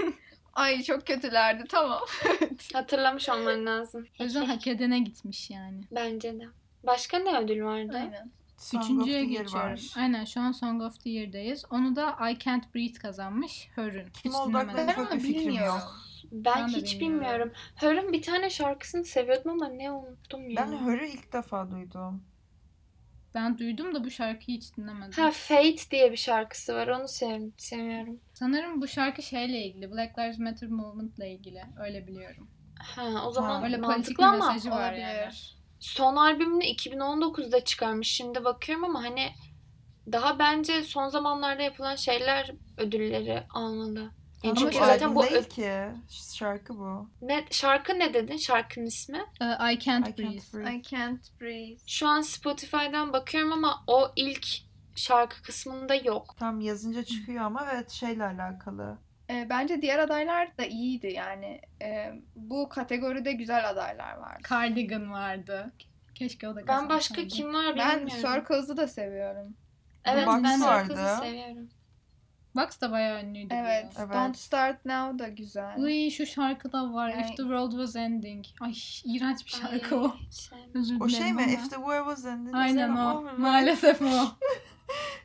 Ay 0.55 0.83
çok 0.83 1.07
kötülerdi 1.07 1.65
tamam. 1.69 2.01
Hatırlamış 2.73 3.29
olman 3.29 3.67
lazım. 3.67 4.09
O 4.21 4.25
yüzden 4.25 4.45
hak 4.45 4.67
edene 4.67 4.99
gitmiş 4.99 5.51
yani. 5.51 5.81
Bence 5.91 6.41
de. 6.41 6.45
Başka 6.83 7.19
ne 7.19 7.39
ödül 7.39 7.63
vardı? 7.65 7.97
Aynen. 7.97 8.31
Song 8.57 8.83
of 8.83 8.91
Üçüncüye 8.91 9.25
the 9.27 9.33
Year 9.33 9.43
geçiyorum. 9.45 9.71
var. 9.73 9.93
Aynen 9.97 10.25
şu 10.25 10.41
an 10.41 10.53
Song 10.53 10.83
of 10.83 11.01
the 11.01 11.11
Year'dayız. 11.11 11.65
Onu 11.71 11.97
da 11.97 12.31
I 12.31 12.39
Can't 12.39 12.75
Breathe 12.75 12.99
kazanmış. 12.99 13.69
Hör'ün. 13.75 14.07
Kim 14.23 14.33
Hiç 14.33 14.39
dinlemedim. 14.49 14.87
Ben 14.89 14.95
çok 14.95 15.13
bir 15.13 15.21
fikrim 15.21 15.47
bilmiyorum. 15.47 15.67
yok. 15.75 15.97
Ben, 16.33 16.55
Ben 16.57 16.73
de 16.73 16.77
hiç 16.77 17.01
bilmiyorum. 17.01 17.21
bilmiyorum. 17.21 17.53
Hör'ün 17.77 18.13
bir 18.13 18.23
tane 18.23 18.51
şarkısını 18.51 19.05
seviyordum 19.05 19.51
ama 19.51 19.69
ne 19.69 19.91
unuttum 19.91 20.51
ya. 20.51 20.57
Ben 20.57 20.87
Hör'ü 20.87 21.07
ilk 21.07 21.33
defa 21.33 21.71
duydum. 21.71 22.23
Ben 23.35 23.59
duydum 23.59 23.95
da 23.95 24.05
bu 24.05 24.11
şarkıyı 24.11 24.57
hiç 24.59 24.77
dinlemedim. 24.77 25.13
Ha 25.23 25.31
Fate 25.31 25.91
diye 25.91 26.13
bir 26.13 26.17
şarkısı 26.17 26.75
var. 26.75 26.89
Onu 26.89 27.09
sev 27.09 27.43
seviyorum. 27.57 28.21
Sanırım 28.35 28.81
bu 28.83 28.89
şarkı 28.89 29.23
şeyle 29.23 29.59
ilgili. 29.67 29.91
Black 29.93 30.19
Lives 30.19 30.39
Matter 30.39 30.69
Movement'la 30.69 31.27
ilgili. 31.27 31.63
Öyle 31.81 32.07
biliyorum. 32.07 32.49
Ha 32.79 33.03
o 33.27 33.31
zaman 33.31 33.65
Öyle 33.65 33.81
politik 33.81 33.89
mantıklı 33.89 34.23
bir 34.25 34.29
ama 34.29 34.53
mesajı 34.53 34.71
var 34.71 34.93
yani. 34.93 35.31
Son 35.81 36.17
albümünü 36.17 36.65
2019'da 36.65 37.65
çıkarmış. 37.65 38.09
Şimdi 38.09 38.45
bakıyorum 38.45 38.85
ama 38.85 39.03
hani 39.03 39.31
daha 40.13 40.39
bence 40.39 40.83
son 40.83 41.09
zamanlarda 41.09 41.63
yapılan 41.63 41.97
şeyler 41.97 42.51
ödülleri 42.77 43.43
almalı. 43.51 44.11
Yani 44.43 44.59
Ama 44.59 44.71
çünkü 44.71 44.87
zaten 44.87 45.15
bu 45.15 45.23
değil 45.23 45.45
ki. 45.45 45.73
Şarkı 46.35 46.79
bu. 46.79 47.09
ne 47.23 47.45
şarkı 47.51 47.99
ne 47.99 48.15
dedin? 48.15 48.37
Şarkının 48.37 48.87
ismi? 48.87 49.25
Ee, 49.41 49.73
I 49.73 49.79
Can't 49.79 50.09
I 50.09 50.19
Breathe. 50.19 50.33
can't 50.35 50.55
breathe. 50.55 50.77
I 50.79 50.83
can't 50.83 51.41
breathe. 51.41 51.79
Şu 51.87 52.09
an 52.09 52.21
Spotify'dan 52.21 53.13
bakıyorum 53.13 53.53
ama 53.53 53.85
o 53.87 54.13
ilk 54.17 54.47
şarkı 54.97 55.43
kısmında 55.43 55.95
yok. 55.95 56.35
Tam 56.39 56.61
yazınca 56.61 57.05
çıkıyor 57.05 57.45
ama 57.45 57.67
evet 57.75 57.91
şeyle 57.91 58.25
alakalı. 58.25 58.99
Ee, 59.31 59.47
bence 59.51 59.83
diğer 59.83 59.99
adaylar 59.99 60.59
da 60.59 60.65
iyiydi 60.65 61.07
yani. 61.07 61.61
Ee, 61.83 62.13
bu 62.37 62.69
kategoride 62.69 63.33
güzel 63.33 63.69
adaylar 63.71 64.17
vardı. 64.17 64.43
Cardigan 64.51 65.13
vardı. 65.13 65.73
Keşke 66.15 66.49
o 66.49 66.53
da 66.55 66.57
Ben 66.61 66.67
kazansaydı. 66.67 66.95
başka 66.95 67.27
kim 67.27 67.55
var 67.55 67.77
Ben 67.79 68.01
bilmiyorum. 68.07 68.35
Circles'ı 68.35 68.77
da 68.77 68.89
seviyorum. 68.89 69.57
Evet 70.05 70.27
Box 70.27 70.43
ben 70.45 70.61
vardı. 70.63 70.89
Circles'ı 70.89 71.17
seviyorum. 71.19 71.69
Box 72.57 72.81
da 72.81 72.91
bayağı 72.93 73.23
ünlüydü. 73.25 73.55
Evet. 73.55 73.87
Evet. 73.99 74.13
Don't 74.15 74.37
Start 74.37 74.85
Now 74.85 75.19
da 75.19 75.29
güzel. 75.29 75.79
Uy 75.79 76.11
şu 76.11 76.27
şarkı 76.27 76.73
da 76.73 76.93
var. 76.95 77.09
Yani- 77.09 77.21
If 77.23 77.29
the 77.29 77.43
World 77.43 77.71
Was 77.71 77.97
Ending. 77.97 78.45
Ay 78.61 78.75
iğrenç 79.05 79.47
bir 79.47 79.51
şarkı 79.51 79.95
Ay, 79.97 80.01
o. 80.03 80.17
şey- 80.31 80.59
Özür 80.75 80.89
dilerim 80.95 81.03
O 81.03 81.09
şey 81.09 81.33
mi? 81.33 81.43
ama. 81.43 81.53
If 81.53 81.71
the 81.71 81.77
war 81.77 81.99
was 81.99 82.25
ending. 82.25 82.55
Aynen 82.57 82.97
o. 82.97 83.25
Maalesef 83.39 84.03
o. 84.03 84.07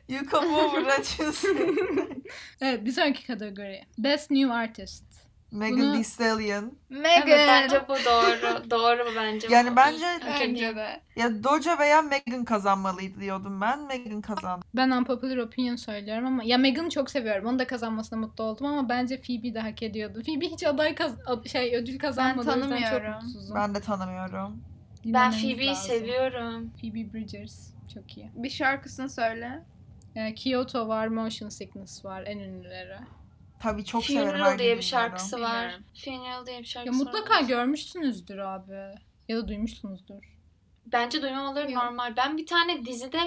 You 0.08 0.26
come 0.30 0.56
over 0.56 0.84
açıyorsun. 0.86 1.58
Evet 2.60 2.84
bir 2.84 2.92
sonraki 2.92 3.26
kategori. 3.26 3.82
Best 3.98 4.30
New 4.30 4.52
Artist. 4.54 5.04
Megan 5.52 5.78
Bunu- 5.78 5.94
Thee 5.94 6.04
Stallion. 6.04 6.78
Megan. 6.88 7.28
Evet 7.28 7.48
bence 7.48 7.82
bu 7.88 7.92
doğru. 7.92 8.70
doğru 8.70 9.12
bence. 9.16 9.48
Yani 9.50 9.72
bu. 9.72 9.76
bence-. 9.76 10.20
Bence 10.40 10.76
de. 10.76 11.00
Ya 11.16 11.44
Doja 11.44 11.78
veya 11.78 12.02
Megan 12.02 12.44
kazanmalıydı 12.44 13.20
diyordum 13.20 13.60
ben. 13.60 13.86
Megan 13.86 14.20
kazandı. 14.20 14.64
Ben 14.74 14.90
unpopular 14.90 15.36
opinion 15.36 15.76
söylüyorum 15.76 16.26
ama 16.26 16.44
ya 16.44 16.58
Megan'ı 16.58 16.90
çok 16.90 17.10
seviyorum. 17.10 17.46
Onu 17.46 17.58
da 17.58 17.66
kazanmasına 17.66 18.18
mutlu 18.18 18.44
oldum 18.44 18.66
ama 18.66 18.88
bence 18.88 19.20
Phoebe 19.20 19.54
de 19.54 19.60
hak 19.60 19.82
ediyordu. 19.82 20.22
Phoebe 20.26 20.46
hiç 20.46 20.64
aday 20.64 20.94
kaz- 20.94 21.46
şey 21.52 21.76
ödül 21.76 21.98
kazanmadı. 21.98 22.46
çok 22.46 22.54
tanımıyorum. 22.54 23.14
Ben 23.54 23.74
de 23.74 23.80
tanımıyorum. 23.80 24.62
Ben 25.04 25.30
Phoebe'yi 25.30 25.68
lazım. 25.68 25.90
seviyorum. 25.90 26.70
Phoebe 26.80 27.12
Bridgers 27.12 27.70
çok 27.94 28.16
iyi. 28.16 28.30
Bir 28.34 28.50
şarkısını 28.50 29.08
söyle. 29.10 29.62
Ee, 30.16 30.34
Kyoto 30.34 30.88
var, 30.88 31.06
Motion 31.08 31.48
Sickness 31.48 32.04
var 32.04 32.22
en 32.26 32.38
ünlüleri. 32.38 32.96
Tabii 33.60 33.84
çok 33.84 34.04
severim. 34.04 34.26
her 34.28 34.32
Funeral 34.32 34.58
diye 34.58 34.76
bir 34.76 34.82
şarkısı 34.82 35.40
var. 35.40 35.62
Bilmiyorum. 35.62 35.84
Funeral 36.04 36.46
diye 36.46 36.58
bir 36.58 36.62
Ya 36.64 36.68
şarkısı 36.68 37.04
mutlaka 37.04 37.34
var. 37.34 37.42
görmüşsünüzdür 37.42 38.38
abi. 38.38 38.94
Ya 39.28 39.36
da 39.36 39.48
duymuşsunuzdur. 39.48 40.24
Bence 40.86 41.22
duymamaları 41.22 41.72
Yok. 41.72 41.82
normal. 41.84 42.16
Ben 42.16 42.36
bir 42.36 42.46
tane 42.46 42.84
dizide 42.84 43.18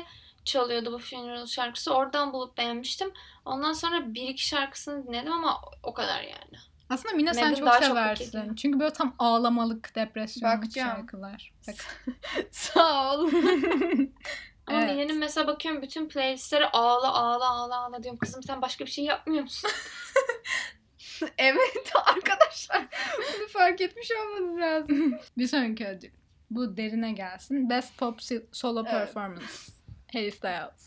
çalıyordu 0.46 0.94
bu 0.94 0.98
Funeral 1.00 1.46
şarkısı. 1.46 1.94
Oradan 1.94 2.34
bulup 2.34 2.58
beğenmiştim. 2.58 3.12
Ondan 3.46 3.74
sonra 3.74 4.14
bir 4.14 4.28
iki 4.30 4.48
şarkısını 4.48 5.08
dinledim 5.08 5.34
ama 5.34 5.62
o 5.84 5.94
kadar 5.94 6.22
yani. 6.22 6.58
Aslında 6.90 7.16
Mina 7.16 7.34
sen 7.34 7.50
Megan 7.50 7.66
çok 7.66 7.74
çok 7.74 7.84
seversin. 7.84 8.40
ediyor. 8.40 8.56
Çünkü 8.56 8.80
böyle 8.80 8.94
tam 8.94 9.16
ağlamalık, 9.20 9.96
depresyonluk 9.96 10.58
Bakacağım. 10.58 10.90
şarkılar. 10.98 11.54
Bak. 11.68 11.76
Sağ 12.52 13.14
ol. 13.14 13.32
Ama 14.68 14.80
Evet. 14.82 14.90
Mine'nin 14.96 15.18
mesela 15.18 15.48
bakıyorum 15.48 15.82
bütün 15.82 16.08
playlistleri 16.10 16.66
ağla 16.68 17.14
ağla 17.14 17.50
ağla 17.50 17.76
ağla 17.86 18.04
diyorum. 18.04 18.20
Kızım 18.20 18.44
sen 18.44 18.62
başka 18.62 18.86
bir 18.86 18.92
şey 18.92 19.06
yapmıyor 19.06 19.44
musun? 19.44 19.70
evet 21.38 21.92
arkadaşlar. 22.06 22.86
Bunu 23.18 23.48
fark 23.48 23.82
etmiş 23.82 24.10
olmanız 24.12 24.60
lazım. 24.62 25.20
bir 25.38 25.48
sonraki 25.48 25.88
ödül. 25.88 26.10
Bu 26.52 26.78
derine 26.78 27.12
gelsin. 27.12 27.70
Best 27.70 27.98
Pop 27.98 28.20
Solo 28.52 28.80
Evet. 28.82 28.92
Performance. 28.92 29.46
Harry 30.14 30.32
Styles. 30.32 30.87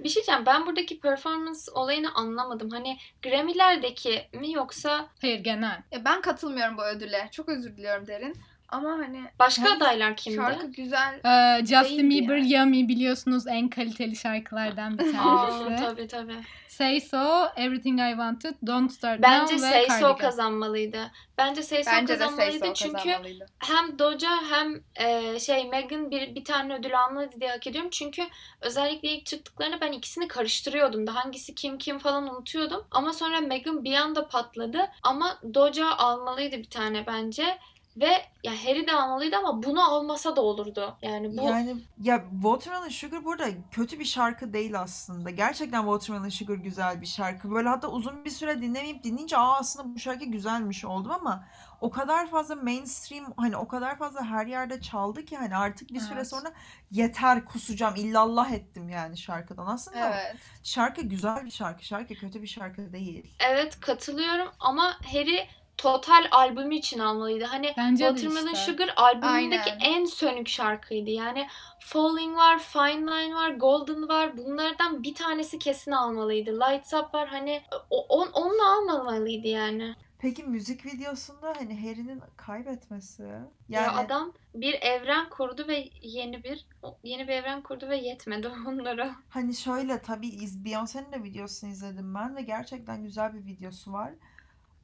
Bir 0.00 0.08
şey 0.08 0.14
diyeceğim. 0.14 0.46
Ben 0.46 0.66
buradaki 0.66 1.00
performance 1.00 1.60
olayını 1.74 2.14
anlamadım. 2.14 2.70
Hani 2.70 2.98
Grammy'lerdeki 3.22 4.28
mi 4.32 4.52
yoksa 4.52 5.08
Hayır 5.20 5.38
genel. 5.40 5.82
Ya 5.92 6.04
ben 6.04 6.20
katılmıyorum 6.20 6.76
bu 6.78 6.84
ödüle. 6.84 7.28
Çok 7.32 7.48
özür 7.48 7.76
diliyorum 7.76 8.06
Derin. 8.06 8.36
Ama 8.68 8.90
hani 8.90 9.22
başka 9.38 9.62
Hem 9.64 9.76
adaylar 9.76 10.16
kimdi? 10.16 10.36
şarkı 10.36 10.66
güzel. 10.66 11.20
Ee, 11.24 11.66
Justin 11.66 11.98
Değildi 12.10 12.10
Bieber, 12.10 12.36
yani. 12.36 12.52
Yummy 12.52 12.88
biliyorsunuz 12.88 13.46
en 13.46 13.68
kaliteli 13.68 14.16
şarkılardan 14.16 14.98
bir 14.98 15.04
Aa, 15.18 15.46
tanesi. 15.46 15.84
tabii 15.84 16.06
tabii. 16.08 16.36
Say 16.68 17.00
So, 17.00 17.46
Everything 17.56 18.00
I 18.00 18.10
Wanted, 18.10 18.54
Don't 18.66 18.92
Start 18.92 19.22
Bence 19.22 19.54
Now 19.54 19.66
ve 19.66 19.70
Say 19.70 19.84
So 19.84 19.88
Cardigan. 19.90 20.16
kazanmalıydı. 20.18 21.10
Bence 21.38 21.62
Say 21.62 21.84
So 21.84 21.90
Bence 21.90 22.14
de 22.14 22.18
Say 22.18 22.28
kazanmalıydı 22.28 22.66
So 22.66 22.74
çünkü 22.74 22.92
kazanmalıydı. 22.98 23.46
hem 23.58 23.98
Doja 23.98 24.30
hem 24.50 24.80
e, 25.06 25.38
şey 25.38 25.68
Megan 25.68 26.10
bir, 26.10 26.34
bir 26.34 26.44
tane 26.44 26.74
ödül 26.74 27.00
almalıydı 27.00 27.40
diye 27.40 27.50
hak 27.50 27.66
ediyorum. 27.66 27.90
Çünkü 27.90 28.22
özellikle 28.60 29.08
ilk 29.08 29.26
çıktıklarında 29.26 29.80
ben 29.80 29.92
ikisini 29.92 30.28
karıştırıyordum. 30.28 31.06
Da 31.06 31.14
hangisi 31.14 31.54
kim 31.54 31.78
kim 31.78 31.98
falan 31.98 32.28
unutuyordum. 32.34 32.84
Ama 32.90 33.12
sonra 33.12 33.40
Megan 33.40 33.84
bir 33.84 33.94
anda 33.94 34.28
patladı. 34.28 34.78
Ama 35.02 35.38
Doja 35.54 35.90
almalıydı 35.96 36.56
bir 36.56 36.70
tane 36.70 37.06
bence. 37.06 37.58
Ve 37.96 38.08
ya 38.44 38.52
Harry 38.64 38.86
de 38.86 38.92
almalıydı 38.92 39.36
ama 39.36 39.62
bunu 39.62 39.90
almasa 39.90 40.36
da 40.36 40.40
olurdu. 40.40 40.96
Yani 41.02 41.36
bu 41.38 41.42
Yani 41.42 41.76
ya 42.02 42.24
Watermelon 42.32 42.88
Sugar 42.88 43.24
burada 43.24 43.46
kötü 43.70 43.98
bir 43.98 44.04
şarkı 44.04 44.52
değil 44.52 44.80
aslında. 44.80 45.30
Gerçekten 45.30 45.80
Watermelon 45.80 46.28
Sugar 46.28 46.54
güzel 46.54 47.00
bir 47.00 47.06
şarkı. 47.06 47.50
Böyle 47.50 47.68
hatta 47.68 47.88
uzun 47.88 48.24
bir 48.24 48.30
süre 48.30 48.62
dinlemeyip 48.62 49.04
dinleyince 49.04 49.36
aa 49.36 49.56
aslında 49.58 49.94
bu 49.94 49.98
şarkı 49.98 50.24
güzelmiş 50.24 50.84
oldum 50.84 51.10
ama 51.12 51.44
o 51.80 51.90
kadar 51.90 52.30
fazla 52.30 52.54
mainstream 52.54 53.32
hani 53.36 53.56
o 53.56 53.68
kadar 53.68 53.98
fazla 53.98 54.24
her 54.24 54.46
yerde 54.46 54.80
çaldı 54.80 55.24
ki 55.24 55.36
hani 55.36 55.56
artık 55.56 55.90
bir 55.94 56.00
süre 56.00 56.14
Evet. 56.14 56.28
sonra 56.28 56.52
yeter 56.90 57.44
kusacağım 57.44 57.94
illallah 57.96 58.50
ettim 58.50 58.88
yani 58.88 59.18
şarkıdan. 59.18 59.66
Aslında 59.66 59.98
Evet. 60.14 60.36
şarkı 60.62 61.02
güzel 61.02 61.44
bir 61.44 61.50
şarkı. 61.50 61.84
Şarkı 61.84 62.14
kötü 62.14 62.42
bir 62.42 62.46
şarkı 62.46 62.92
değil. 62.92 63.34
evet 63.40 63.80
katılıyorum 63.80 64.48
ama 64.60 64.96
Harry 65.12 65.46
total 65.78 66.26
albümü 66.30 66.74
için 66.74 66.98
almalıydı. 66.98 67.44
Hani 67.44 67.74
Bence 67.76 68.04
de 68.04 68.08
Watermelon 68.08 68.52
işte. 68.52 68.72
Sugar 68.72 68.94
albümündeki 68.96 69.72
Aynen. 69.72 69.80
en 69.80 70.04
sönük 70.04 70.48
şarkıydı. 70.48 71.10
Yani 71.10 71.46
Falling 71.80 72.36
var, 72.36 72.58
Fine 72.58 73.00
Line 73.10 73.34
var, 73.34 73.50
Golden 73.50 74.08
var. 74.08 74.36
Bunlardan 74.36 75.02
bir 75.02 75.14
tanesi 75.14 75.58
kesin 75.58 75.90
almalıydı. 75.92 76.60
Lights 76.60 76.94
Up 76.94 77.14
var. 77.14 77.28
Hani 77.28 77.62
o, 77.90 78.06
on, 78.06 78.28
onunla 78.32 78.76
almamalıydı 78.78 79.48
yani. 79.48 79.94
Peki 80.18 80.44
müzik 80.44 80.86
videosunda 80.86 81.54
hani 81.56 81.80
Harry'nin 81.80 82.22
kaybetmesi. 82.36 83.22
Ya 83.22 83.40
Yani 83.68 83.88
adam 83.88 84.32
bir 84.54 84.74
evren 84.74 85.28
kurdu 85.28 85.64
ve 85.68 85.88
yeni 86.02 86.44
bir 86.44 86.66
yeni 87.02 87.28
bir 87.28 87.32
evren 87.32 87.62
kurdu 87.62 87.88
ve 87.88 87.96
yetmedi 87.96 88.48
onlara. 88.66 89.16
Hani 89.28 89.54
şöyle 89.54 90.02
tabii 90.02 90.28
iz- 90.28 90.64
Beyoncé'nin 90.64 91.12
de 91.12 91.22
videosunu 91.22 91.70
izledim 91.70 92.14
ben 92.14 92.36
ve 92.36 92.42
gerçekten 92.42 93.02
güzel 93.02 93.34
bir 93.34 93.44
videosu 93.44 93.92
var. 93.92 94.10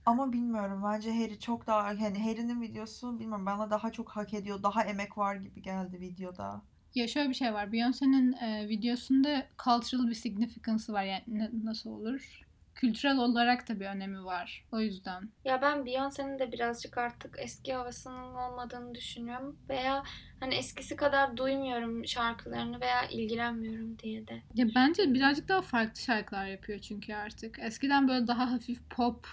Ama 0.06 0.32
bilmiyorum 0.32 0.82
bence 0.84 1.12
Harry 1.14 1.38
çok 1.40 1.66
daha 1.66 1.84
hani 1.84 2.18
Harry'nin 2.18 2.60
videosu 2.62 3.18
bilmiyorum 3.20 3.46
bana 3.46 3.70
daha 3.70 3.92
çok 3.92 4.08
hak 4.08 4.34
ediyor. 4.34 4.62
Daha 4.62 4.84
emek 4.84 5.18
var 5.18 5.34
gibi 5.34 5.62
geldi 5.62 6.00
videoda. 6.00 6.62
Ya 6.94 7.08
şöyle 7.08 7.28
bir 7.28 7.34
şey 7.34 7.54
var. 7.54 7.66
Beyoncé'nin 7.66 8.32
e, 8.32 8.68
videosunda 8.68 9.46
cultural 9.64 10.08
bir 10.08 10.14
significance'ı 10.14 10.92
var. 10.92 11.02
Yani 11.02 11.22
ne- 11.26 11.50
nasıl 11.64 11.90
olur? 11.90 12.40
Kültürel 12.74 13.16
olarak 13.18 13.68
da 13.68 13.80
bir 13.80 13.86
önemi 13.86 14.24
var. 14.24 14.64
O 14.72 14.80
yüzden. 14.80 15.28
Ya 15.44 15.62
ben 15.62 15.78
Beyoncé'nin 15.78 16.38
de 16.38 16.52
birazcık 16.52 16.98
artık 16.98 17.36
eski 17.38 17.74
havasının 17.74 18.34
olmadığını 18.34 18.94
düşünüyorum. 18.94 19.56
Veya 19.68 20.02
hani 20.40 20.54
eskisi 20.54 20.96
kadar 20.96 21.36
duymuyorum 21.36 22.06
şarkılarını 22.06 22.80
veya 22.80 23.04
ilgilenmiyorum 23.06 23.98
diye 23.98 24.26
de. 24.28 24.42
Ya 24.54 24.66
bence 24.74 25.14
birazcık 25.14 25.48
daha 25.48 25.60
farklı 25.62 26.00
şarkılar 26.00 26.46
yapıyor 26.46 26.78
çünkü 26.78 27.14
artık. 27.14 27.58
Eskiden 27.58 28.08
böyle 28.08 28.26
daha 28.26 28.50
hafif 28.52 28.90
pop 28.90 29.26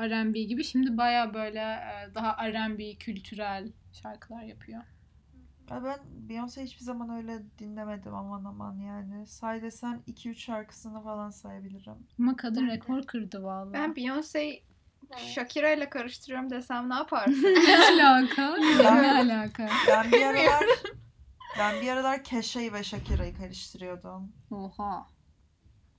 R&B 0.00 0.42
gibi. 0.42 0.64
Şimdi 0.64 0.96
baya 0.96 1.34
böyle 1.34 1.60
e, 1.60 2.14
daha 2.14 2.48
R&B 2.52 2.94
kültürel 2.94 3.72
şarkılar 3.92 4.42
yapıyor. 4.42 4.82
Ya 5.70 5.84
ben 5.84 5.98
Beyoncé 6.28 6.62
hiçbir 6.62 6.84
zaman 6.84 7.16
öyle 7.16 7.42
dinlemedim 7.58 8.14
aman 8.14 8.44
aman 8.44 8.78
yani. 8.78 9.26
Say 9.26 9.62
desen 9.62 10.02
2-3 10.08 10.34
şarkısını 10.34 11.02
falan 11.02 11.30
sayabilirim. 11.30 12.06
Ama 12.18 12.36
kadın 12.36 12.66
rekor 12.66 13.02
kırdı 13.02 13.42
vallahi. 13.42 13.72
Ben 13.72 13.90
Beyoncé'yi 13.90 14.62
Evet. 15.12 15.20
Shakira 15.22 15.70
ile 15.70 15.90
karıştırıyorum 15.90 16.50
desem 16.50 16.90
ne 16.90 16.94
yaparsın? 16.98 17.42
ne 17.42 18.06
alaka? 18.06 18.56
ne 19.02 19.12
alaka? 19.12 19.68
Ben 19.88 20.12
bir 20.12 20.22
aralar 20.22 20.64
ben 21.58 21.82
bir 21.82 21.88
aralar 21.88 22.24
Keşa'yı 22.24 22.72
ve 22.72 22.84
Shakira'yı 22.84 23.36
karıştırıyordum. 23.36 24.32
Oha. 24.50 25.06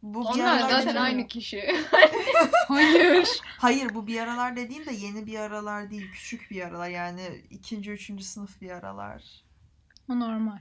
Bu 0.01 0.19
bir 0.21 0.25
Onlar 0.25 0.45
aralar 0.57 0.69
zaten 0.69 0.81
dediğim- 0.87 1.01
aynı 1.01 1.27
kişi. 1.27 1.75
Hayır. 2.67 3.27
Hayır 3.43 3.95
bu 3.95 4.07
bir 4.07 4.19
aralar 4.21 4.55
dediğim 4.55 4.85
de 4.85 4.91
yeni 4.93 5.25
bir 5.25 5.39
aralar 5.39 5.91
değil. 5.91 6.11
Küçük 6.13 6.51
bir 6.51 6.61
aralar 6.65 6.89
yani 6.89 7.41
ikinci, 7.49 7.91
üçüncü 7.91 8.23
sınıf 8.23 8.61
bir 8.61 8.69
aralar. 8.71 9.23
o 10.09 10.19
normal. 10.19 10.59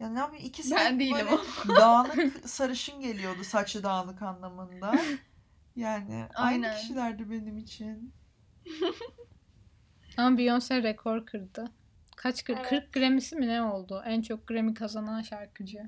Ya 0.00 0.08
ne 0.08 0.18
yapayım 0.18 0.44
ikisi 0.46 0.74
Ben 0.74 0.94
de 0.96 0.98
değilim 1.00 1.26
böyle 1.66 1.76
dağınık 1.80 2.48
sarışın 2.48 3.00
geliyordu 3.00 3.44
saçı 3.44 3.82
dağınık 3.82 4.22
anlamında. 4.22 4.98
Yani 5.76 6.26
aynı 6.34 6.66
Aynen. 6.66 6.76
kişilerdi 6.76 7.30
benim 7.30 7.58
için. 7.58 8.12
Ama 10.16 10.36
Beyoncé 10.38 10.82
rekor 10.82 11.26
kırdı. 11.26 11.64
Kaç 12.16 12.44
kır? 12.44 12.54
Evet. 12.56 12.68
40 12.68 12.92
Grammy'si 12.92 13.36
mi 13.36 13.48
ne 13.48 13.62
oldu? 13.62 14.02
En 14.06 14.22
çok 14.22 14.46
Grammy 14.46 14.74
kazanan 14.74 15.22
şarkıcı. 15.22 15.78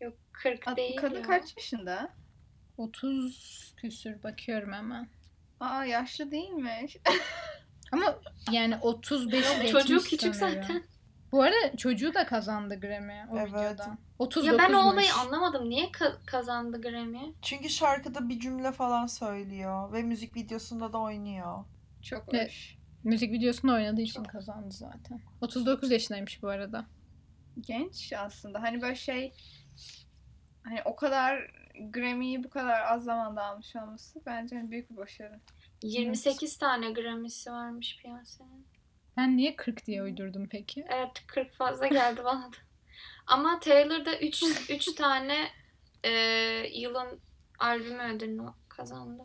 Yok 0.00 0.14
40 0.32 0.68
Ad- 0.68 0.76
değil 0.76 0.96
Kadın 0.96 1.16
ya. 1.16 1.22
kaç 1.22 1.56
yaşında? 1.56 2.12
30 2.84 3.74
küsür 3.76 4.22
bakıyorum 4.22 4.72
hemen. 4.72 5.08
Aa 5.60 5.84
yaşlı 5.84 6.30
değilmiş. 6.30 6.96
Ama 7.92 8.18
yani 8.52 8.76
35 8.76 9.46
Yok, 9.46 9.54
geçmiş 9.62 9.72
çocuğu 9.72 9.98
küçük 9.98 10.34
sanırım. 10.36 10.62
zaten. 10.62 10.82
Bu 11.32 11.42
arada 11.42 11.76
çocuğu 11.76 12.14
da 12.14 12.26
kazandı 12.26 12.80
Grammy 12.80 13.24
o 13.32 13.38
Evet. 13.38 13.48
videodan. 13.48 13.88
Ya 13.88 13.98
39'muş. 14.18 14.58
ben 14.58 14.72
o 14.72 14.92
olayı 14.92 15.14
anlamadım. 15.14 15.68
Niye 15.70 15.86
ka- 15.86 16.24
kazandı 16.26 16.82
Grammy? 16.82 17.34
Çünkü 17.42 17.68
şarkıda 17.68 18.28
bir 18.28 18.40
cümle 18.40 18.72
falan 18.72 19.06
söylüyor 19.06 19.92
ve 19.92 20.02
müzik 20.02 20.36
videosunda 20.36 20.92
da 20.92 20.98
oynuyor. 20.98 21.64
Çok 22.02 22.34
Evet. 22.34 22.48
hoş. 22.48 22.76
Müzik 23.04 23.32
videosunda 23.32 23.74
oynadığı 23.74 24.00
için 24.00 24.24
kazandı 24.24 24.70
zaten. 24.74 25.20
39 25.40 25.90
yaşındaymış 25.90 26.42
bu 26.42 26.48
arada. 26.48 26.86
Genç 27.60 28.12
aslında. 28.12 28.62
Hani 28.62 28.82
böyle 28.82 28.94
şey 28.96 29.32
hani 30.64 30.82
o 30.84 30.96
kadar 30.96 31.50
Grammy'yi 31.92 32.44
bu 32.44 32.50
kadar 32.50 32.80
az 32.80 33.04
zamanda 33.04 33.44
almış 33.44 33.76
olması 33.76 34.20
bence 34.26 34.56
hani 34.56 34.70
büyük 34.70 34.90
bir 34.90 34.96
başarı. 34.96 35.40
28 35.82 36.56
tane 36.58 36.90
Grammy'si 36.92 37.50
varmış 37.50 37.98
Beyoncé'nin. 38.04 38.66
Ben 39.16 39.36
niye 39.36 39.56
40 39.56 39.86
diye 39.86 40.02
uydurdum 40.02 40.48
peki? 40.50 40.84
Evet 40.88 41.26
40 41.26 41.54
fazla 41.54 41.86
geldi 41.86 42.20
bana 42.24 42.42
da. 42.42 42.56
Ama 43.26 43.60
Taylor'da 43.60 44.18
3 44.18 44.44
3 44.70 44.94
tane 44.96 45.48
e, 46.04 46.10
yılın 46.72 47.20
albümü 47.58 48.02
ödülünü 48.02 48.48
kazandı. 48.68 49.22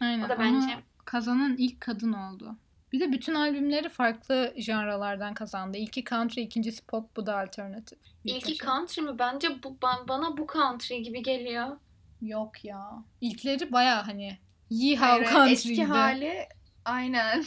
Aynen. 0.00 0.24
O 0.24 0.28
da 0.28 0.34
ama 0.34 0.44
bence 0.44 0.78
kazanan 1.04 1.56
ilk 1.58 1.80
kadın 1.80 2.12
oldu. 2.12 2.56
Bir 2.92 3.00
de 3.00 3.12
bütün 3.12 3.34
albümleri 3.34 3.88
farklı 3.88 4.54
janralardan 4.56 5.34
kazandı. 5.34 5.78
İlki 5.78 6.04
country, 6.04 6.40
ikincisi 6.40 6.86
pop, 6.86 7.16
bu 7.16 7.26
da 7.26 7.38
alternatif. 7.38 7.98
ilki 8.24 8.54
country 8.54 9.02
mi? 9.02 9.18
Bence 9.18 9.62
bu 9.62 9.68
ba- 9.68 10.08
bana 10.08 10.36
bu 10.36 10.46
country 10.52 11.02
gibi 11.02 11.22
geliyor. 11.22 11.76
Yok 12.22 12.64
ya. 12.64 13.04
İlkleri 13.20 13.72
baya 13.72 14.06
hani 14.06 14.38
Yeehaw 14.70 15.24
Country'di. 15.24 15.52
eski 15.52 15.84
hali 15.84 16.48
aynen. 16.84 17.44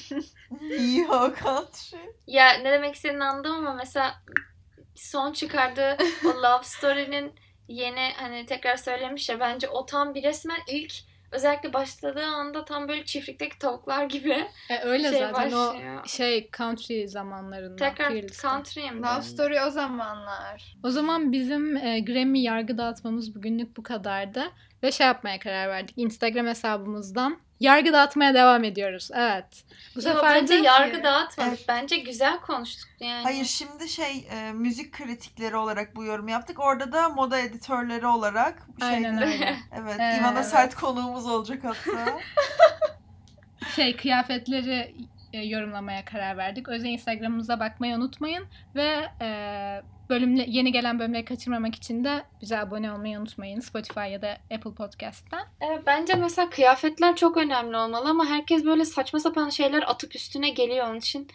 İyi 0.79 1.08
o 1.08 1.34
country. 1.43 1.97
Ya 2.27 2.49
ne 2.53 2.71
demek 2.71 2.95
istediğini 2.95 3.23
anladım 3.23 3.55
ama 3.55 3.73
mesela 3.73 4.23
son 4.95 5.34
çıkardığı 5.34 5.97
o 6.25 6.27
Love 6.43 6.63
Story'nin 6.63 7.34
yeni 7.67 8.12
hani 8.15 8.45
tekrar 8.45 8.77
söylemiş 8.77 9.29
ya 9.29 9.39
bence 9.39 9.69
o 9.69 9.86
tam 9.86 10.15
bir 10.15 10.23
resmen 10.23 10.60
ilk 10.67 10.93
özellikle 11.32 11.74
başladığı 11.74 12.26
anda 12.26 12.65
tam 12.65 12.88
böyle 12.88 13.06
çiftlikteki 13.06 13.60
tavuklar 13.60 14.06
gibi 14.06 14.48
E, 14.70 14.80
öyle 14.84 15.10
şey 15.10 15.20
zaten 15.20 15.34
başlıyor. 15.34 16.02
o 16.06 16.08
şey 16.08 16.50
country 16.58 17.08
zamanlarında. 17.08 17.76
Tekrar 17.76 18.28
country'e 18.28 18.92
mi 18.92 19.02
Love? 19.02 19.22
Story 19.22 19.62
o 19.62 19.70
zamanlar. 19.70 20.76
O 20.84 20.89
zaman 20.89 21.32
bizim 21.32 21.78
e, 21.78 22.00
Grammy 22.00 22.42
yargı 22.44 22.78
dağıtmamız 22.78 23.36
bugünlük 23.36 23.78
bu 23.78 23.84
kadardı. 23.84 24.44
Ve 24.84 24.92
şey 24.92 25.08
yapmaya 25.08 25.39
karar 25.39 25.70
verdik. 25.70 25.94
Instagram 25.98 26.48
hesabımızdan 26.48 27.38
yargı 27.60 27.93
dağıtmaya 27.93 28.34
devam 28.34 28.63
ediyoruz. 28.63 29.10
Evet. 29.13 29.63
Bu 29.95 30.02
sefer 30.02 30.24
bence 30.24 30.54
de 30.54 30.65
yargı 30.65 31.04
dağıtmadık. 31.04 31.50
Evet. 31.50 31.65
Bence 31.67 31.98
güzel 31.98 32.39
konuştuk 32.39 32.89
yani. 33.00 33.24
Hayır 33.24 33.45
şimdi 33.45 33.89
şey 33.89 34.28
e, 34.32 34.52
müzik 34.52 34.91
kritikleri 34.93 35.56
olarak 35.56 35.95
bu 35.95 36.04
yorum 36.04 36.28
yaptık. 36.28 36.60
Orada 36.60 36.91
da 36.91 37.10
moda 37.10 37.39
editörleri 37.39 38.08
olarak 38.08 38.67
şey 38.80 38.89
Aynen 38.89 39.22
öyle. 39.22 39.58
Evet, 39.72 40.00
Ee, 40.00 40.17
İvan'a 40.19 40.39
evet. 40.39 40.45
sert 40.45 40.76
konuğumuz 40.76 41.28
olacak 41.28 41.63
hatta. 41.63 42.19
şey 43.76 43.95
kıyafetleri 43.95 44.95
e, 45.34 45.46
yorumlamaya 45.46 46.06
karar 46.06 46.38
verdik. 46.38 46.70
O 46.70 46.74
yüzden 46.74 46.89
Instagram'ımıza 46.89 47.60
bakmayı 47.60 47.96
unutmayın 47.96 48.46
ve 48.76 49.10
e, 49.22 49.30
bölümle 50.10 50.46
yeni 50.48 50.72
gelen 50.72 51.00
bölümleri 51.00 51.26
kaçırmamak 51.26 51.76
için 51.76 52.04
de 52.04 52.24
bize 52.42 52.60
abone 52.60 52.92
olmayı 52.92 53.20
unutmayın 53.20 53.60
Spotify 53.60 54.00
ya 54.00 54.22
da 54.22 54.38
Apple 54.56 54.74
Podcast'ten. 54.74 55.44
Evet, 55.62 55.84
bence 55.86 56.15
mesela 56.15 56.50
kıyafetler 56.50 57.15
çok 57.15 57.38
önemli 57.38 57.78
olmalı 57.78 58.10
ama 58.10 58.26
herkes 58.26 58.65
böyle 58.65 58.86
saçma 58.86 59.20
sapan 59.20 59.50
şeyler 59.50 59.84
atıp 59.88 60.15
üstüne 60.15 60.50
geliyor 60.50 60.88
onun 60.88 60.98
için. 60.98 61.28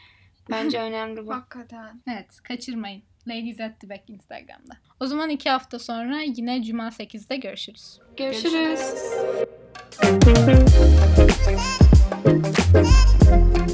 Bence 0.51 0.81
önemli 0.83 1.27
bu. 1.27 1.35
Hakikaten. 1.35 2.03
Evet, 2.09 2.41
kaçırmayın. 2.43 3.03
Ladies 3.29 3.61
at 3.61 3.81
the 3.81 3.89
Back 3.91 4.11
Instagram'da. 4.11 4.77
O 5.01 5.07
zaman 5.07 5.31
iki 5.31 5.51
hafta 5.51 5.79
sonra 5.79 6.21
yine 6.21 6.63
Cuma 6.63 6.89
8'de 6.89 7.37
görüşürüz. 7.37 7.99
Görüşürüz. 8.17 8.81
Görüşürüz. 12.65 13.74